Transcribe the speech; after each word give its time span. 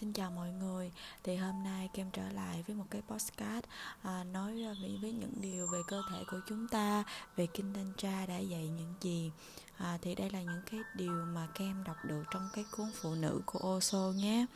Xin 0.00 0.12
chào 0.12 0.30
mọi 0.30 0.50
người. 0.50 0.90
Thì 1.24 1.36
hôm 1.36 1.64
nay 1.64 1.88
Kem 1.94 2.10
trở 2.10 2.28
lại 2.32 2.64
với 2.66 2.76
một 2.76 2.84
cái 2.90 3.02
postcard 3.08 3.66
à, 4.02 4.24
Nói 4.24 4.52
với, 4.80 4.98
với 5.02 5.12
những 5.12 5.32
điều 5.40 5.66
về 5.66 5.78
cơ 5.88 6.02
thể 6.10 6.24
của 6.30 6.40
chúng 6.48 6.68
ta 6.68 7.04
Về 7.36 7.46
Kinh 7.46 7.74
Thanh 7.74 7.92
Tra 7.96 8.26
đã 8.26 8.38
dạy 8.38 8.68
những 8.68 8.94
gì. 9.00 9.30
À, 9.76 9.98
Thì 10.02 10.14
đây 10.14 10.30
là 10.30 10.42
những 10.42 10.62
cái 10.70 10.80
điều 10.94 11.12
mà 11.12 11.48
Kem 11.54 11.84
đọc 11.84 11.96
được 12.04 12.22
trong 12.30 12.48
cái 12.52 12.64
cuốn 12.76 12.86
Phụ 13.02 13.14
nữ 13.14 13.40
của 13.46 13.76
oso 13.76 14.12
nhé. 14.16 14.46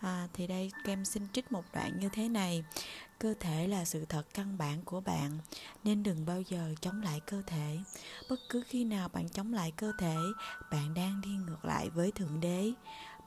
À, 0.00 0.28
Thì 0.32 0.46
đây 0.46 0.72
Kem 0.84 1.04
xin 1.04 1.28
trích 1.32 1.52
một 1.52 1.64
đoạn 1.72 1.98
như 2.00 2.08
thế 2.12 2.28
này. 2.28 2.64
Cơ 3.18 3.34
thể 3.40 3.68
là 3.68 3.84
sự 3.84 4.04
thật 4.04 4.26
căn 4.34 4.58
bản 4.58 4.82
của 4.84 5.00
bạn 5.00 5.38
Nên 5.84 6.02
đừng 6.02 6.26
bao 6.26 6.40
giờ 6.40 6.74
chống 6.80 7.02
lại 7.02 7.20
cơ 7.26 7.42
thể. 7.46 7.78
Bất 8.30 8.40
cứ 8.48 8.62
khi 8.66 8.84
nào 8.84 9.08
bạn 9.08 9.28
chống 9.28 9.52
lại 9.52 9.72
cơ 9.76 9.92
thể 9.98 10.16
Bạn 10.70 10.94
đang 10.94 11.20
đi 11.20 11.30
ngược 11.30 11.64
lại 11.64 11.90
với 11.90 12.12
Thượng 12.12 12.40
Đế 12.40 12.72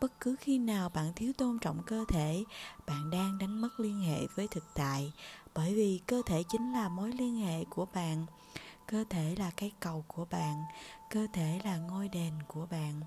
bất 0.01 0.19
cứ 0.19 0.35
khi 0.39 0.57
nào 0.57 0.89
bạn 0.89 1.13
thiếu 1.15 1.33
tôn 1.37 1.59
trọng 1.59 1.83
cơ 1.83 2.05
thể, 2.09 2.43
bạn 2.87 3.09
đang 3.09 3.37
đánh 3.37 3.61
mất 3.61 3.79
liên 3.79 4.01
hệ 4.01 4.27
với 4.35 4.47
thực 4.47 4.63
tại. 4.75 5.13
Bởi 5.55 5.73
vì 5.73 6.01
cơ 6.07 6.21
thể 6.25 6.43
chính 6.49 6.73
là 6.73 6.89
mối 6.89 7.11
liên 7.11 7.35
hệ 7.35 7.63
của 7.69 7.85
bạn. 7.93 8.25
Cơ 8.87 9.03
thể 9.09 9.35
là 9.39 9.51
cái 9.57 9.71
cầu 9.79 10.03
của 10.07 10.25
bạn. 10.25 10.63
Cơ 11.09 11.27
thể 11.33 11.59
là 11.63 11.77
ngôi 11.77 12.09
đền 12.09 12.33
của 12.47 12.67
bạn 12.71 13.01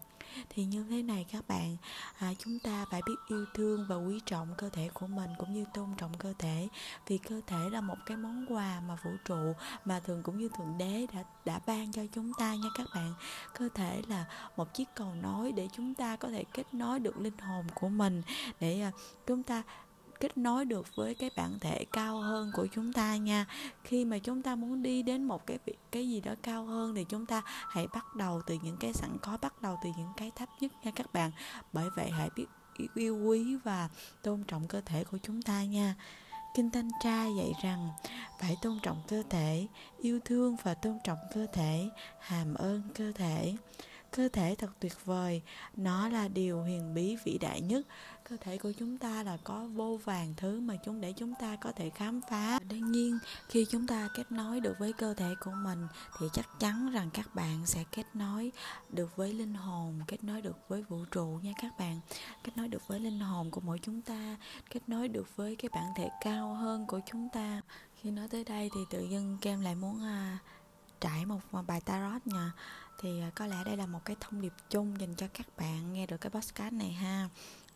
thì 0.48 0.64
như 0.64 0.84
thế 0.90 1.02
này 1.02 1.26
các 1.32 1.48
bạn 1.48 1.76
à, 2.18 2.32
chúng 2.38 2.58
ta 2.58 2.84
phải 2.90 3.00
biết 3.06 3.14
yêu 3.28 3.44
thương 3.54 3.86
và 3.88 3.96
quý 3.96 4.20
trọng 4.26 4.54
cơ 4.58 4.68
thể 4.68 4.88
của 4.94 5.06
mình 5.06 5.30
cũng 5.38 5.54
như 5.54 5.64
tôn 5.74 5.88
trọng 5.96 6.18
cơ 6.18 6.34
thể. 6.38 6.68
Vì 7.06 7.18
cơ 7.18 7.40
thể 7.46 7.70
là 7.70 7.80
một 7.80 7.98
cái 8.06 8.16
món 8.16 8.46
quà 8.48 8.82
mà 8.88 8.96
vũ 9.04 9.10
trụ 9.24 9.52
mà 9.84 10.00
thường 10.00 10.22
cũng 10.22 10.38
như 10.38 10.48
thượng 10.48 10.78
đế 10.78 11.06
đã 11.14 11.24
đã 11.44 11.60
ban 11.66 11.92
cho 11.92 12.02
chúng 12.14 12.32
ta 12.38 12.54
nha 12.54 12.68
các 12.78 12.86
bạn. 12.94 13.14
Cơ 13.58 13.68
thể 13.74 14.02
là 14.08 14.24
một 14.56 14.74
chiếc 14.74 14.88
cầu 14.94 15.14
nối 15.22 15.52
để 15.52 15.68
chúng 15.72 15.94
ta 15.94 16.16
có 16.16 16.28
thể 16.28 16.44
kết 16.44 16.74
nối 16.74 17.00
được 17.00 17.18
linh 17.18 17.38
hồn 17.38 17.66
của 17.74 17.88
mình 17.88 18.22
để 18.60 18.80
à, 18.80 18.92
chúng 19.26 19.42
ta 19.42 19.62
kết 20.22 20.38
nối 20.38 20.64
được 20.64 20.96
với 20.96 21.14
cái 21.14 21.30
bản 21.36 21.58
thể 21.60 21.84
cao 21.92 22.20
hơn 22.20 22.50
của 22.54 22.66
chúng 22.74 22.92
ta 22.92 23.16
nha. 23.16 23.46
Khi 23.84 24.04
mà 24.04 24.18
chúng 24.18 24.42
ta 24.42 24.54
muốn 24.54 24.82
đi 24.82 25.02
đến 25.02 25.24
một 25.24 25.46
cái 25.46 25.58
cái 25.92 26.08
gì 26.08 26.20
đó 26.20 26.34
cao 26.42 26.64
hơn 26.64 26.94
thì 26.94 27.04
chúng 27.08 27.26
ta 27.26 27.42
hãy 27.46 27.86
bắt 27.86 28.16
đầu 28.16 28.42
từ 28.46 28.58
những 28.62 28.76
cái 28.76 28.92
sẵn 28.92 29.10
có 29.22 29.38
bắt 29.42 29.62
đầu 29.62 29.78
từ 29.84 29.90
những 29.96 30.12
cái 30.16 30.30
thấp 30.36 30.48
nhất 30.60 30.72
nha 30.84 30.90
các 30.94 31.12
bạn. 31.12 31.30
Bởi 31.72 31.90
vậy 31.96 32.10
hãy 32.10 32.30
biết 32.36 32.46
yêu 32.94 33.16
quý 33.16 33.56
và 33.64 33.88
tôn 34.22 34.44
trọng 34.44 34.68
cơ 34.68 34.80
thể 34.80 35.04
của 35.04 35.18
chúng 35.22 35.42
ta 35.42 35.64
nha. 35.64 35.94
Kinh 36.56 36.70
Thanh 36.70 36.90
Tra 37.02 37.26
dạy 37.26 37.52
rằng 37.62 37.90
phải 38.40 38.56
tôn 38.62 38.78
trọng 38.82 39.02
cơ 39.08 39.22
thể, 39.30 39.66
yêu 40.00 40.20
thương 40.24 40.56
và 40.62 40.74
tôn 40.74 40.98
trọng 41.04 41.18
cơ 41.34 41.46
thể, 41.52 41.88
hàm 42.20 42.54
ơn 42.54 42.82
cơ 42.94 43.12
thể 43.12 43.56
cơ 44.12 44.28
thể 44.28 44.54
thật 44.58 44.70
tuyệt 44.80 45.04
vời. 45.04 45.42
Nó 45.76 46.08
là 46.08 46.28
điều 46.28 46.62
huyền 46.62 46.94
bí 46.94 47.16
vĩ 47.24 47.38
đại 47.38 47.60
nhất. 47.60 47.86
Cơ 48.28 48.36
thể 48.40 48.58
của 48.58 48.72
chúng 48.78 48.98
ta 48.98 49.22
là 49.22 49.38
có 49.44 49.64
vô 49.74 49.98
vàng 50.04 50.34
thứ 50.36 50.60
mà 50.60 50.76
chúng 50.84 51.00
để 51.00 51.12
chúng 51.16 51.34
ta 51.40 51.56
có 51.56 51.72
thể 51.72 51.90
khám 51.90 52.20
phá. 52.30 52.58
Đương 52.68 52.92
nhiên 52.92 53.18
khi 53.48 53.66
chúng 53.70 53.86
ta 53.86 54.08
kết 54.14 54.32
nối 54.32 54.60
được 54.60 54.74
với 54.78 54.92
cơ 54.92 55.14
thể 55.14 55.34
của 55.40 55.50
mình 55.50 55.86
thì 56.18 56.26
chắc 56.32 56.48
chắn 56.60 56.90
rằng 56.90 57.10
các 57.12 57.34
bạn 57.34 57.66
sẽ 57.66 57.84
kết 57.92 58.06
nối 58.14 58.52
được 58.90 59.16
với 59.16 59.32
linh 59.32 59.54
hồn 59.54 60.00
kết 60.06 60.24
nối 60.24 60.42
được 60.42 60.68
với 60.68 60.82
vũ 60.82 61.04
trụ 61.10 61.38
nha 61.42 61.52
các 61.62 61.78
bạn. 61.78 62.00
Kết 62.44 62.56
nối 62.56 62.68
được 62.68 62.88
với 62.88 63.00
linh 63.00 63.20
hồn 63.20 63.50
của 63.50 63.60
mỗi 63.60 63.78
chúng 63.82 64.02
ta 64.02 64.36
kết 64.70 64.88
nối 64.88 65.08
được 65.08 65.36
với 65.36 65.56
cái 65.56 65.68
bản 65.74 65.92
thể 65.96 66.08
cao 66.20 66.54
hơn 66.54 66.86
của 66.86 67.00
chúng 67.06 67.28
ta. 67.28 67.60
Khi 67.96 68.10
nói 68.10 68.28
tới 68.28 68.44
đây 68.44 68.70
thì 68.74 68.80
tự 68.90 69.06
dưng 69.10 69.38
kem 69.40 69.60
lại 69.60 69.74
muốn 69.74 70.02
à, 70.02 70.38
trải 71.02 71.26
một 71.26 71.40
bài 71.66 71.80
tarot 71.80 72.26
nha 72.26 72.52
thì 72.98 73.20
à, 73.20 73.30
có 73.34 73.46
lẽ 73.46 73.56
đây 73.64 73.76
là 73.76 73.86
một 73.86 74.04
cái 74.04 74.16
thông 74.20 74.40
điệp 74.40 74.52
chung 74.70 75.00
dành 75.00 75.14
cho 75.14 75.26
các 75.34 75.46
bạn 75.58 75.92
nghe 75.92 76.06
được 76.06 76.16
cái 76.20 76.30
podcast 76.30 76.72
này 76.72 76.92
ha. 76.92 77.28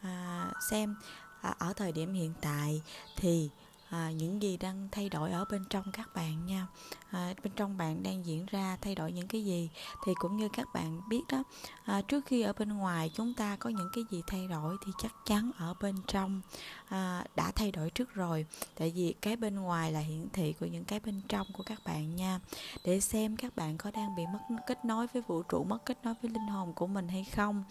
À, 0.02 0.52
xem 0.70 0.96
à, 1.40 1.54
ở 1.58 1.72
thời 1.72 1.92
điểm 1.92 2.12
hiện 2.12 2.34
tại 2.40 2.82
thì 3.16 3.50
à, 3.90 4.10
những 4.10 4.42
gì 4.42 4.56
đang 4.56 4.88
thay 4.92 5.08
đổi 5.08 5.32
ở 5.32 5.44
bên 5.50 5.64
trong 5.70 5.84
các 5.92 6.14
bạn 6.14 6.46
nha. 6.46 6.66
À, 7.10 7.34
bên 7.44 7.52
trong 7.56 7.76
bạn 7.76 8.02
đang 8.02 8.26
diễn 8.26 8.46
ra 8.46 8.76
thay 8.80 8.94
đổi 8.94 9.12
những 9.12 9.28
cái 9.28 9.44
gì 9.44 9.70
thì 10.06 10.12
cũng 10.14 10.36
như 10.36 10.48
các 10.52 10.68
bạn 10.74 11.00
biết 11.08 11.22
đó. 11.32 11.42
À, 11.84 12.02
trước 12.08 12.26
khi 12.26 12.42
ở 12.42 12.52
bên 12.52 12.68
ngoài 12.68 13.10
chúng 13.14 13.34
ta 13.34 13.56
có 13.56 13.70
những 13.70 13.90
cái 13.92 14.04
gì 14.10 14.22
thay 14.26 14.46
đổi 14.46 14.76
thì 14.86 14.92
chắc 14.98 15.12
chắn 15.26 15.50
ở 15.58 15.74
bên 15.80 15.94
trong 16.06 16.40
à, 16.88 17.24
đã 17.36 17.50
thay 17.50 17.72
đổi 17.72 17.90
trước 17.90 18.14
rồi. 18.14 18.46
Tại 18.74 18.92
vì 18.96 19.14
cái 19.20 19.36
bên 19.36 19.54
ngoài 19.56 19.92
là 19.92 20.00
hiển 20.00 20.28
thị 20.32 20.52
của 20.52 20.66
những 20.66 20.84
cái 20.84 21.00
bên 21.00 21.22
trong 21.28 21.46
của 21.52 21.62
các 21.62 21.80
bạn 21.84 22.16
nha. 22.16 22.40
Để 22.84 23.00
xem 23.00 23.36
các 23.36 23.56
bạn 23.56 23.78
có 23.78 23.90
đang 23.90 24.16
bị 24.16 24.26
mất 24.26 24.56
kết 24.66 24.84
nối 24.84 25.06
với 25.06 25.22
vũ 25.22 25.42
trụ 25.42 25.64
mất 25.64 25.84
kết 25.84 25.98
nối 26.04 26.14
với 26.22 26.30
linh 26.30 26.46
hồn 26.46 26.72
của 26.72 26.86
mình 26.86 27.08
hay 27.08 27.24
không. 27.24 27.64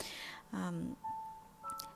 À, 0.52 0.72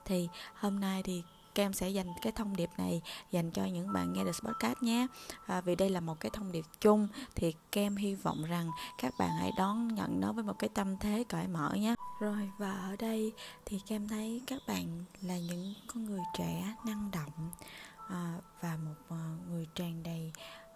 thì 0.06 0.30
hôm 0.54 0.80
nay 0.80 1.04
thì 1.04 1.24
Cam 1.60 1.74
sẽ 1.74 1.90
dành 1.90 2.08
cái 2.22 2.32
thông 2.32 2.56
điệp 2.56 2.70
này 2.78 3.02
dành 3.32 3.52
cho 3.52 3.66
những 3.66 3.94
bạn 3.94 4.14
nghe 4.14 4.24
được 4.24 4.36
podcast 4.44 4.82
nhé. 4.82 5.08
À, 5.46 5.62
vì 5.62 5.76
đây 5.76 5.90
là 5.90 6.00
một 6.00 6.20
cái 6.20 6.30
thông 6.34 6.52
điệp 6.52 6.66
chung 6.82 7.08
thì 7.36 7.54
Cam 7.72 7.96
hy 7.96 8.16
vọng 8.16 8.44
rằng 8.44 8.70
các 8.98 9.14
bạn 9.20 9.30
hãy 9.40 9.52
đón 9.58 9.88
nhận 9.88 10.20
nó 10.20 10.32
với 10.32 10.44
một 10.44 10.60
cái 10.60 10.70
tâm 10.74 10.98
thế 10.98 11.24
cởi 11.30 11.48
mở 11.48 11.74
nhé. 11.74 11.96
Rồi 12.20 12.50
và 12.58 12.72
ở 12.72 12.96
đây 12.96 13.32
thì 13.66 13.80
Cam 13.88 14.08
thấy 14.08 14.42
các 14.48 14.62
bạn 14.68 15.04
là 15.22 15.38
những 15.38 15.74
con 15.88 16.06
người 16.06 16.22
trẻ 16.38 16.76
năng 16.86 17.12
động 17.12 17.50
à, 18.08 18.38
và 18.62 18.78
một 18.86 19.16
uh, 19.16 19.50
người 19.50 19.68
tràn 19.76 20.04
đầy 20.04 20.32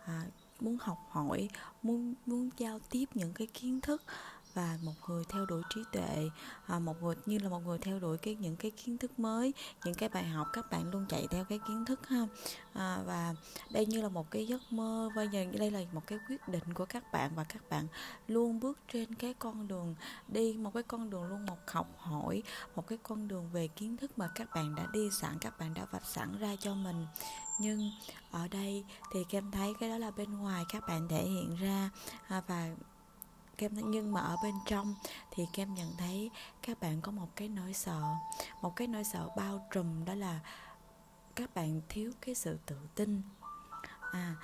à, 0.06 0.22
muốn 0.60 0.78
học 0.82 0.98
hỏi 1.10 1.50
muốn 1.84 2.14
muốn 2.26 2.50
giao 2.58 2.80
tiếp 2.90 3.06
những 3.14 3.34
cái 3.34 3.48
kiến 3.48 3.82
thức 3.82 4.04
và 4.54 4.78
một 4.82 4.94
người 5.08 5.24
theo 5.30 5.46
đuổi 5.46 5.62
trí 5.70 5.84
tuệ 5.92 6.30
à, 6.68 6.80
một 6.80 7.04
người 7.04 7.16
như 7.26 7.40
là 7.40 7.50
một 7.50 7.60
người 7.60 7.78
theo 7.78 8.00
đuổi 8.00 8.18
cái 8.18 8.36
những 8.36 8.56
cái 8.56 8.72
kiến 8.72 8.98
thức 8.98 9.20
mới 9.20 9.54
những 9.86 9.94
cái 9.94 10.10
bài 10.10 10.24
học 10.24 10.48
các 10.54 10.72
bạn 10.72 10.92
luôn 10.92 11.06
chạy 11.10 11.28
theo 11.32 11.46
cái 11.46 11.60
kiến 11.68 11.86
thức 11.86 12.08
ha. 12.08 12.28
À, 12.74 13.00
và 13.06 13.36
đây 13.72 13.86
như 13.86 14.02
là 14.02 14.10
một 14.10 14.32
cái 14.32 14.48
giấc 14.48 14.62
mơ 14.70 15.10
bây 15.16 15.28
giờ 15.28 15.46
đây 15.60 15.72
là 15.72 15.80
một 15.94 16.02
cái 16.08 16.20
quyết 16.30 16.48
định 16.48 16.74
của 16.74 16.86
các 16.86 17.12
bạn 17.12 17.32
và 17.36 17.44
các 17.44 17.70
bạn 17.70 17.88
luôn 18.28 18.60
bước 18.60 18.80
trên 18.94 19.16
cái 19.16 19.34
con 19.34 19.68
đường 19.68 19.96
đi 20.28 20.54
một 20.54 20.74
cái 20.74 20.84
con 20.84 21.10
đường 21.10 21.24
luôn 21.24 21.46
một 21.46 21.58
học 21.68 21.88
hỏi 21.98 22.44
một 22.76 22.88
cái 22.88 22.98
con 23.04 23.28
đường 23.28 23.50
về 23.54 23.68
kiến 23.68 23.98
thức 23.98 24.18
mà 24.18 24.32
các 24.36 24.50
bạn 24.56 24.76
đã 24.76 24.88
đi 24.94 25.10
sẵn 25.12 25.38
các 25.42 25.60
bạn 25.60 25.74
đã 25.74 25.86
vạch 25.92 26.06
sẵn 26.06 26.38
ra 26.40 26.56
cho 26.60 26.76
mình. 26.76 27.06
Nhưng 27.60 27.92
ở 28.32 28.48
đây 28.48 28.84
thì 29.14 29.26
em 29.30 29.52
thấy 29.52 29.74
cái 29.80 29.90
đó 29.90 29.98
là 29.98 30.12
bên 30.12 30.38
ngoài 30.38 30.64
các 30.70 30.84
bạn 30.88 31.08
thể 31.08 31.24
hiện 31.24 31.56
ra 31.56 31.90
à, 32.28 32.42
và 32.48 32.70
kem 33.58 33.92
nhưng 33.92 34.14
mà 34.14 34.22
ở 34.22 34.38
bên 34.44 34.54
trong 34.66 34.96
thì 35.32 35.48
kem 35.54 35.74
nhận 35.74 35.96
thấy 35.98 36.30
các 36.62 36.80
bạn 36.80 37.02
có 37.02 37.12
một 37.12 37.28
cái 37.36 37.50
nỗi 37.50 37.74
sợ, 37.74 38.02
một 38.62 38.76
cái 38.76 38.88
nỗi 38.88 39.04
sợ 39.04 39.30
bao 39.38 39.68
trùm, 39.72 40.06
đó 40.06 40.14
là 40.14 40.40
các 41.36 41.56
bạn 41.56 41.82
thiếu 41.90 42.12
cái 42.22 42.36
sự 42.36 42.58
tự 42.66 42.78
tin. 42.96 43.22
À 44.12 44.36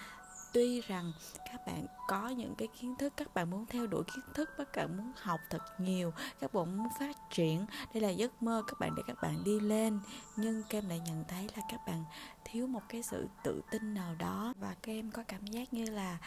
tuy 0.54 0.82
rằng 0.82 1.12
các 1.52 1.68
bạn 1.68 1.86
có 2.08 2.30
những 2.30 2.56
cái 2.56 2.68
kiến 2.68 2.96
thức, 2.96 3.14
các 3.18 3.34
bạn 3.34 3.50
muốn 3.50 3.66
theo 3.66 3.88
đuổi 3.88 4.04
kiến 4.04 4.26
thức, 4.34 4.50
các 4.58 4.76
bạn 4.76 4.98
muốn 4.98 5.12
học 5.22 5.40
thật 5.50 5.62
nhiều, 5.80 6.14
các 6.40 6.54
bạn 6.54 6.78
muốn 6.78 6.88
phát 7.00 7.18
triển 7.32 7.66
đây 7.94 8.02
là 8.02 8.10
giấc 8.10 8.44
mơ 8.44 8.64
các 8.68 8.80
bạn 8.80 8.96
để 8.96 9.04
các 9.08 9.22
bạn 9.22 9.44
đi 9.44 9.60
lên. 9.60 10.00
Nhưng 10.36 10.64
kem 10.64 10.90
lại 10.90 11.00
nhận 11.00 11.24
thấy 11.28 11.50
là 11.56 11.64
các 11.72 11.80
bạn 11.88 12.04
thiếu 12.46 12.68
một 12.68 12.82
cái 12.90 13.04
sự 13.04 13.28
tự 13.44 13.62
tin 13.72 13.94
nào 13.94 14.16
đó 14.16 14.54
và 14.60 14.76
kem 14.82 15.12
có 15.12 15.24
cảm 15.28 15.48
giác 15.48 15.74
như 15.74 15.86
là 15.86 16.18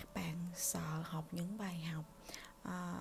các 0.00 0.14
bạn 0.14 0.34
sợ 0.54 1.02
học 1.04 1.24
những 1.32 1.58
bài 1.58 1.80
học. 1.94 2.04
À, 2.62 2.94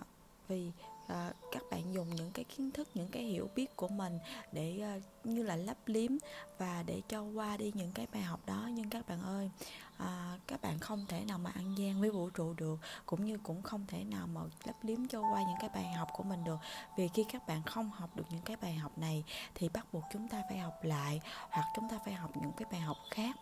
vì 0.48 0.72
à, 1.08 1.32
các 1.52 1.64
bạn 1.72 1.94
dùng 1.94 2.16
những 2.16 2.32
cái 2.32 2.46
kiến 2.46 2.72
thức 2.72 2.88
những 2.94 3.08
cái 3.08 3.24
hiểu 3.24 3.50
biết 3.56 3.76
của 3.76 3.88
mình 3.88 4.20
để 4.52 4.80
à, 4.82 5.00
như 5.24 5.44
là 5.44 5.56
lấp 5.56 5.78
liếm 5.86 6.12
và 6.58 6.84
để 6.84 7.02
cho 7.08 7.22
qua 7.22 7.58
đi 7.58 7.72
những 7.76 7.92
cái 7.92 8.08
bài 8.14 8.22
học 8.22 8.40
đó. 8.46 8.70
Nhưng 8.74 8.90
các 8.90 9.08
bạn 9.08 9.22
ơi 9.22 9.52
à, 9.98 10.40
các 10.48 10.62
bạn 10.62 10.80
không 10.80 11.06
thể 11.08 11.26
nào 11.26 11.38
mà 11.38 11.52
ăn 11.56 11.76
gian 11.78 12.02
với 12.02 12.12
vũ 12.12 12.30
trụ 12.30 12.54
được 12.54 12.80
cũng 13.06 13.26
như 13.26 13.38
cũng 13.44 13.62
không 13.62 13.86
thể 13.88 14.04
nào 14.04 14.28
mà 14.28 14.42
lấp 14.64 14.76
liếm 14.82 15.08
cho 15.08 15.22
qua 15.22 15.42
những 15.42 15.58
cái 15.60 15.70
bài 15.70 15.94
học 15.94 16.08
của 16.14 16.24
mình 16.24 16.44
được. 16.44 16.60
Vì 16.98 17.08
khi 17.08 17.26
các 17.32 17.48
bạn 17.48 17.64
không 17.64 17.90
học 17.90 18.10
được 18.16 18.26
những 18.30 18.42
cái 18.46 18.56
bài 18.62 18.76
học 18.76 18.98
này 18.98 19.24
thì 19.56 19.70
bắt 19.70 19.94
buộc 19.94 20.04
chúng 20.14 20.28
ta 20.28 20.44
phải 20.50 20.58
học 20.58 20.80
lại 20.84 21.22
hoặc 21.50 21.66
chúng 21.76 21.90
ta 21.90 22.00
phải 22.06 22.14
học 22.14 22.32
những 22.42 22.52
cái 22.58 22.68
bài 22.72 22.82
học 22.82 22.98
khác 23.12 23.36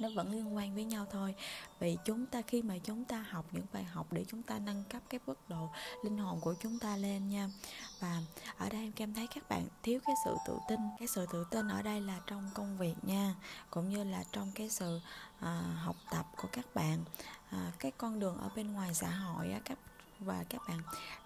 nó 0.00 0.08
vẫn 0.14 0.32
liên 0.32 0.56
quan 0.56 0.74
với 0.74 0.84
nhau 0.84 1.06
thôi. 1.10 1.34
Vì 1.78 1.96
chúng 2.04 2.26
ta 2.26 2.42
khi 2.42 2.62
mà 2.62 2.78
chúng 2.84 3.04
ta 3.04 3.24
học 3.30 3.46
những 3.52 3.66
bài 3.72 3.84
học 3.84 4.12
để 4.12 4.24
chúng 4.28 4.42
ta 4.42 4.58
nâng 4.58 4.84
cấp 4.84 5.02
cái 5.10 5.20
mức 5.26 5.38
độ 5.48 5.70
linh 6.04 6.18
hồn 6.18 6.40
của 6.40 6.54
chúng 6.62 6.78
ta 6.78 6.96
lên 6.96 7.28
nha. 7.28 7.50
Và 8.00 8.22
ở 8.58 8.68
đây 8.68 8.80
em 8.80 8.92
cảm 8.92 9.14
thấy 9.14 9.26
các 9.34 9.48
bạn 9.48 9.66
thiếu 9.82 10.00
cái 10.06 10.14
sự 10.24 10.36
tự 10.46 10.58
tin. 10.68 10.80
Cái 10.98 11.08
sự 11.08 11.26
tự 11.32 11.44
tin 11.50 11.68
ở 11.68 11.82
đây 11.82 12.00
là 12.00 12.20
trong 12.26 12.50
công 12.54 12.78
việc 12.78 12.94
nha 13.02 13.34
cũng 13.70 13.88
như 13.88 14.04
là 14.04 14.24
trong 14.32 14.52
cái 14.54 14.68
sự 14.68 15.00
à, 15.40 15.60
học 15.76 15.96
tập 16.10 16.26
của 16.36 16.48
các 16.52 16.74
bạn. 16.74 17.04
À, 17.50 17.72
cái 17.78 17.90
con 17.90 18.20
đường 18.20 18.38
ở 18.38 18.48
bên 18.56 18.72
ngoài 18.72 18.94
xã 18.94 19.10
hội 19.10 19.52
á, 19.52 19.60
các 19.64 19.78
và 20.22 20.44
các 20.48 20.62
bạn 20.68 20.78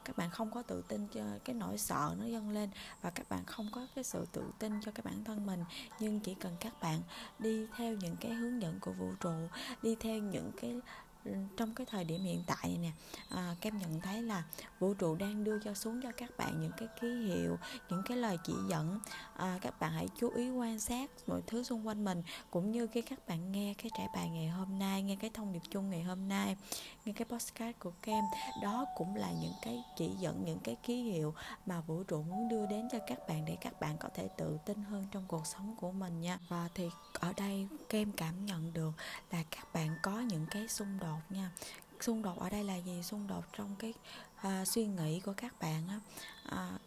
các 0.05 0.17
bạn 0.17 0.31
không 0.31 0.51
có 0.51 0.63
tự 0.63 0.83
tin 0.89 1.07
cho 1.07 1.23
cái 1.45 1.55
nỗi 1.55 1.79
sợ 1.79 2.15
nó 2.19 2.25
dâng 2.27 2.51
lên 2.51 2.71
và 3.03 3.11
các 3.11 3.29
bạn 3.29 3.45
không 3.45 3.69
có 3.73 3.87
cái 3.95 4.05
sự 4.05 4.27
tự 4.33 4.43
tin 4.59 4.81
cho 4.85 4.93
cái 4.93 5.03
bản 5.05 5.25
thân 5.25 5.47
mình. 5.47 5.65
Nhưng 6.01 6.21
chỉ 6.21 6.35
cần 6.35 6.57
các 6.61 6.73
bạn 6.83 7.03
đi 7.39 7.67
theo 7.77 7.95
những 7.95 8.17
cái 8.21 8.33
hướng 8.35 8.63
dẫn 8.63 8.81
của 8.81 8.93
vũ 8.93 9.13
trụ, 9.21 9.35
đi 9.83 9.97
theo 10.01 10.19
những 10.19 10.53
cái 10.61 10.81
trong 11.57 11.75
cái 11.75 11.87
thời 11.91 12.05
điểm 12.05 12.23
hiện 12.23 12.43
tại 12.47 12.57
này 12.63 12.79
nè 12.79 12.91
à, 13.29 13.55
kem 13.61 13.79
nhận 13.79 14.01
thấy 14.01 14.23
là 14.23 14.45
vũ 14.79 14.95
trụ 14.95 15.15
đang 15.15 15.45
đưa 15.45 15.59
cho 15.59 15.75
xuống 15.75 16.01
cho 16.03 16.13
các 16.17 16.31
bạn 16.37 16.61
những 16.61 16.73
cái 16.77 16.89
ký 17.01 17.09
hiệu 17.09 17.59
những 17.91 18.03
cái 18.09 18.17
lời 18.17 18.39
chỉ 18.45 18.53
dẫn. 18.69 19.01
À, 19.37 19.59
các 19.63 19.81
bạn 19.81 19.93
hãy 19.93 20.09
chú 20.21 20.31
ý 20.31 20.51
quan 20.51 20.81
sát 20.81 21.11
mọi 21.27 21.43
thứ 21.47 21.63
xung 21.63 21.87
quanh 21.87 22.05
mình 22.05 22.23
cũng 22.51 22.73
như 22.73 22.87
khi 22.87 23.03
các 23.03 23.29
bạn 23.29 23.53
nghe 23.53 23.75
cái 23.75 23.91
trải 23.99 24.09
bài 24.15 24.31
ngày 24.31 24.49
hôm 24.49 24.79
nay 24.79 25.03
nghe 25.03 25.17
cái 25.17 25.31
thông 25.35 25.53
điệp 25.53 25.63
chung 25.71 25.91
ngày 25.91 26.03
hôm 26.03 26.29
nay 26.29 26.57
nghe 27.05 27.13
cái 27.13 27.25
postcard 27.25 27.79
của 27.79 27.93
kem 28.03 28.25
đó 28.63 28.87
cũng 28.97 29.15
là 29.15 29.31
những 29.41 29.55
cái 29.63 29.85
chỉ 29.97 30.11
dẫn 30.19 30.45
những 30.45 30.59
cái 30.59 30.77
ký 30.83 31.03
hiệu 31.03 31.35
mà 31.67 31.81
vũ 31.81 32.03
trụ 32.03 32.23
muốn 32.23 32.49
đưa 32.49 32.67
đến 32.67 32.89
cho 32.93 32.99
các 33.07 33.19
bạn 33.29 33.45
để 33.45 33.57
các 33.61 33.81
bạn 33.81 33.97
có 33.99 34.09
thể 34.15 34.29
tự 34.37 34.59
tin 34.67 34.85
hơn 34.85 35.07
trong 35.11 35.25
cuộc 35.29 35.47
sống 35.47 35.77
của 35.81 35.93
mình 35.93 36.21
nha. 36.21 36.39
Và 36.49 36.69
thì 36.75 36.89
ở 37.13 37.33
đây 37.37 37.69
kem 37.89 38.13
cảm 38.13 38.47
nhận 38.47 38.73
được 38.73 38.93
là 39.31 39.43
các 39.51 39.73
bạn 39.73 39.97
có 40.03 40.21
những 40.21 40.47
cái 40.51 40.69
xung 40.69 40.99
đột 41.01 41.16
nha. 41.31 41.51
Xung 42.01 42.23
đột 42.23 42.39
ở 42.39 42.51
đây 42.51 42.65
là 42.65 42.77
gì? 42.77 43.03
Xung 43.03 43.27
đột 43.27 43.45
trong 43.53 43.77
cái 43.79 43.95
à, 44.37 44.65
suy 44.65 44.87
nghĩ 44.87 45.21
của 45.21 45.35
các 45.37 45.59
bạn 45.61 45.89
á. 45.89 46.01
À, 46.49 46.79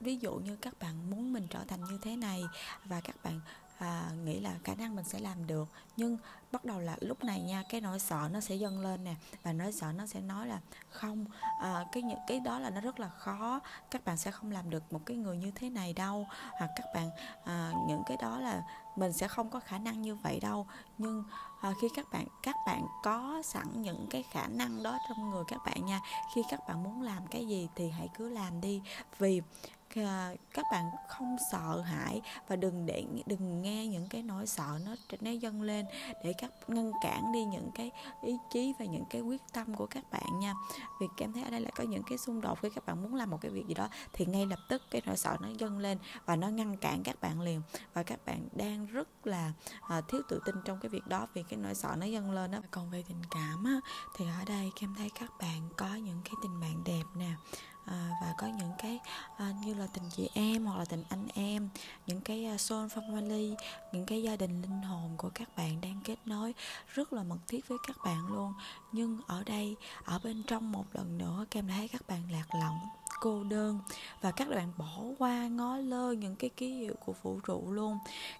ví 0.00 0.16
dụ 0.16 0.34
như 0.34 0.56
các 0.56 0.78
bạn 0.78 1.10
muốn 1.10 1.32
mình 1.32 1.46
trở 1.50 1.64
thành 1.64 1.84
như 1.84 1.98
thế 2.02 2.16
này 2.16 2.42
và 2.84 3.00
các 3.00 3.16
bạn 3.24 3.40
à, 3.80 4.10
nghĩ 4.24 4.40
là 4.40 4.54
khả 4.64 4.74
năng 4.74 4.96
mình 4.96 5.04
sẽ 5.04 5.18
làm 5.18 5.46
được. 5.46 5.68
Nhưng 5.96 6.18
bắt 6.52 6.64
đầu 6.64 6.80
là 6.80 6.96
lúc 7.00 7.24
này 7.24 7.40
nha 7.40 7.62
cái 7.68 7.80
nỗi 7.80 7.98
sợ 7.98 8.28
nó 8.32 8.40
sẽ 8.40 8.54
dâng 8.54 8.80
lên 8.80 9.04
nè. 9.04 9.14
Và 9.42 9.52
nỗi 9.52 9.72
sợ 9.72 9.92
nó 9.92 10.06
sẽ 10.06 10.20
nói 10.20 10.46
là 10.46 10.60
không. 10.90 11.24
À, 11.60 11.84
cái 11.92 12.02
những 12.02 12.18
cái 12.26 12.40
đó 12.40 12.58
là 12.58 12.70
nó 12.70 12.80
rất 12.80 13.00
là 13.00 13.08
khó. 13.08 13.60
Các 13.90 14.04
bạn 14.04 14.16
sẽ 14.16 14.30
không 14.30 14.50
làm 14.50 14.70
được 14.70 14.92
một 14.92 15.00
cái 15.06 15.16
người 15.16 15.36
như 15.36 15.50
thế 15.54 15.70
này 15.70 15.92
đâu. 15.92 16.26
Hoặc 16.58 16.70
các 16.76 16.86
bạn 16.94 17.10
à, 17.44 17.72
những 17.88 18.02
cái 18.06 18.16
đó 18.16 18.38
là 18.38 18.62
mình 18.96 19.12
sẽ 19.12 19.28
không 19.28 19.50
có 19.50 19.60
khả 19.60 19.78
năng 19.78 20.02
như 20.02 20.14
vậy 20.14 20.40
đâu. 20.40 20.66
Nhưng 20.98 21.24
à, 21.60 21.72
khi 21.82 21.88
các 21.96 22.06
bạn 22.12 22.26
các 22.42 22.56
bạn 22.66 22.86
có 23.02 23.42
sẵn 23.44 23.82
những 23.82 24.06
cái 24.10 24.24
khả 24.32 24.46
năng 24.46 24.82
đó 24.82 24.98
trong 25.08 25.30
người 25.30 25.44
các 25.48 25.60
bạn 25.66 25.86
nha. 25.86 26.00
Khi 26.34 26.42
các 26.50 26.60
bạn 26.68 26.82
muốn 26.82 27.02
làm 27.02 27.26
cái 27.26 27.46
gì 27.46 27.68
thì 27.74 27.90
hãy 27.90 28.08
cứ 28.18 28.28
làm 28.28 28.60
đi. 28.60 28.82
Vì 29.18 29.42
các 30.54 30.64
bạn 30.72 30.90
không 31.08 31.36
sợ 31.52 31.80
hãi 31.80 32.22
và 32.48 32.56
đừng 32.56 32.86
để 32.86 33.04
đừng 33.26 33.62
nghe 33.62 33.86
những 33.86 34.06
cái 34.08 34.22
nỗi 34.22 34.46
sợ 34.46 34.78
nó 34.86 34.94
nó 35.20 35.30
dâng 35.30 35.62
lên 35.62 35.86
để 36.24 36.32
các 36.38 36.50
ngăn 36.68 36.92
cản 37.02 37.32
đi 37.32 37.44
những 37.44 37.70
cái 37.74 37.90
ý 38.22 38.36
chí 38.52 38.72
và 38.78 38.84
những 38.84 39.04
cái 39.10 39.22
quyết 39.22 39.40
tâm 39.52 39.74
của 39.74 39.86
các 39.86 40.10
bạn 40.10 40.38
nha. 40.40 40.54
Vì 41.00 41.06
em 41.16 41.32
thấy 41.32 41.42
ở 41.42 41.50
đây 41.50 41.60
là 41.60 41.70
có 41.74 41.84
những 41.84 42.02
cái 42.08 42.18
xung 42.18 42.40
đột 42.40 42.58
khi 42.62 42.68
các 42.74 42.86
bạn 42.86 43.02
muốn 43.02 43.14
làm 43.14 43.30
một 43.30 43.38
cái 43.40 43.50
việc 43.50 43.66
gì 43.66 43.74
đó 43.74 43.88
thì 44.12 44.26
ngay 44.26 44.46
lập 44.46 44.58
tức 44.68 44.82
cái 44.90 45.02
nỗi 45.06 45.16
sợ 45.16 45.36
nó 45.40 45.48
dâng 45.58 45.78
lên 45.78 45.98
và 46.24 46.36
nó 46.36 46.48
ngăn 46.48 46.76
cản 46.76 47.02
các 47.02 47.20
bạn 47.20 47.40
liền. 47.40 47.62
Và 47.94 48.02
các 48.02 48.20
bạn 48.26 48.48
đang 48.52 48.86
rất 48.86 49.26
là 49.26 49.52
à, 49.88 50.00
thiếu 50.08 50.22
tự 50.28 50.40
tin 50.46 50.54
trong 50.64 50.80
cái 50.80 50.88
việc 50.88 51.06
đó 51.06 51.26
vì 51.34 51.42
cái 51.42 51.58
nỗi 51.58 51.74
sợ 51.74 51.96
nó 51.98 52.06
dâng 52.06 52.30
lên 52.30 52.50
đó 52.50 52.58
còn 52.70 52.90
về 52.90 53.04
tình 53.08 53.22
cảm 53.30 53.64
á, 53.64 53.80
thì 54.16 54.24
ở 54.40 54.44
đây 54.46 54.70
em 54.80 54.94
thấy 54.94 55.10
các 55.20 55.30
bạn 55.40 55.68
có 55.76 55.94
những 55.94 56.20
cái 56.24 56.34
tình 56.42 56.60
bạn 56.60 56.84
đẹp 56.84 57.04
nè 57.16 57.30
à, 57.84 58.10
và 58.20 58.34
có 58.38 58.46
những 58.46 58.72
cái 58.78 58.98
à, 59.36 59.52
như 59.64 59.74
là 59.74 59.86
tình 59.94 60.04
chị 60.16 60.28
em 60.34 60.66
hoặc 60.66 60.78
là 60.78 60.84
tình 60.84 61.04
anh 61.08 61.28
em 61.34 61.68
những 62.06 62.20
cái 62.20 62.44
à, 62.44 62.54
uh, 62.54 62.60
soul 62.60 62.86
family 62.86 63.54
những 63.92 64.06
cái 64.06 64.22
gia 64.22 64.36
đình 64.36 64.62
linh 64.62 64.82
hồn 64.82 65.14
của 65.16 65.30
các 65.34 65.48
bạn 65.56 65.80
đang 65.80 66.00
kết 66.04 66.16
nối 66.26 66.54
rất 66.94 67.12
là 67.12 67.22
mật 67.22 67.38
thiết 67.48 67.68
với 67.68 67.78
các 67.86 67.96
bạn 68.04 68.26
luôn. 68.26 68.52
Nhưng 68.92 69.20
ở 69.26 69.42
đây 69.44 69.76
ở 70.04 70.18
bên 70.24 70.42
trong 70.46 70.72
một 70.72 70.84
lần 70.92 71.18
nữa 71.18 71.44
kem 71.50 71.68
thấy 71.68 71.88
các 71.88 72.02
bạn 72.08 72.22
lạc 72.32 72.46
lõng 72.60 72.80
cô 73.20 73.44
đơn 73.44 73.78
và 74.20 74.30
các 74.30 74.48
bạn 74.48 74.72
bỏ 74.78 74.98
qua 75.18 75.48
ngó 75.48 75.76
lơ 75.76 76.12
những 76.12 76.36
cái 76.36 76.50
ký 76.50 76.74
hiệu 76.74 76.94
của 77.04 77.14
vũ 77.22 77.40
trụ 77.46 77.72
luôn. 77.72 77.98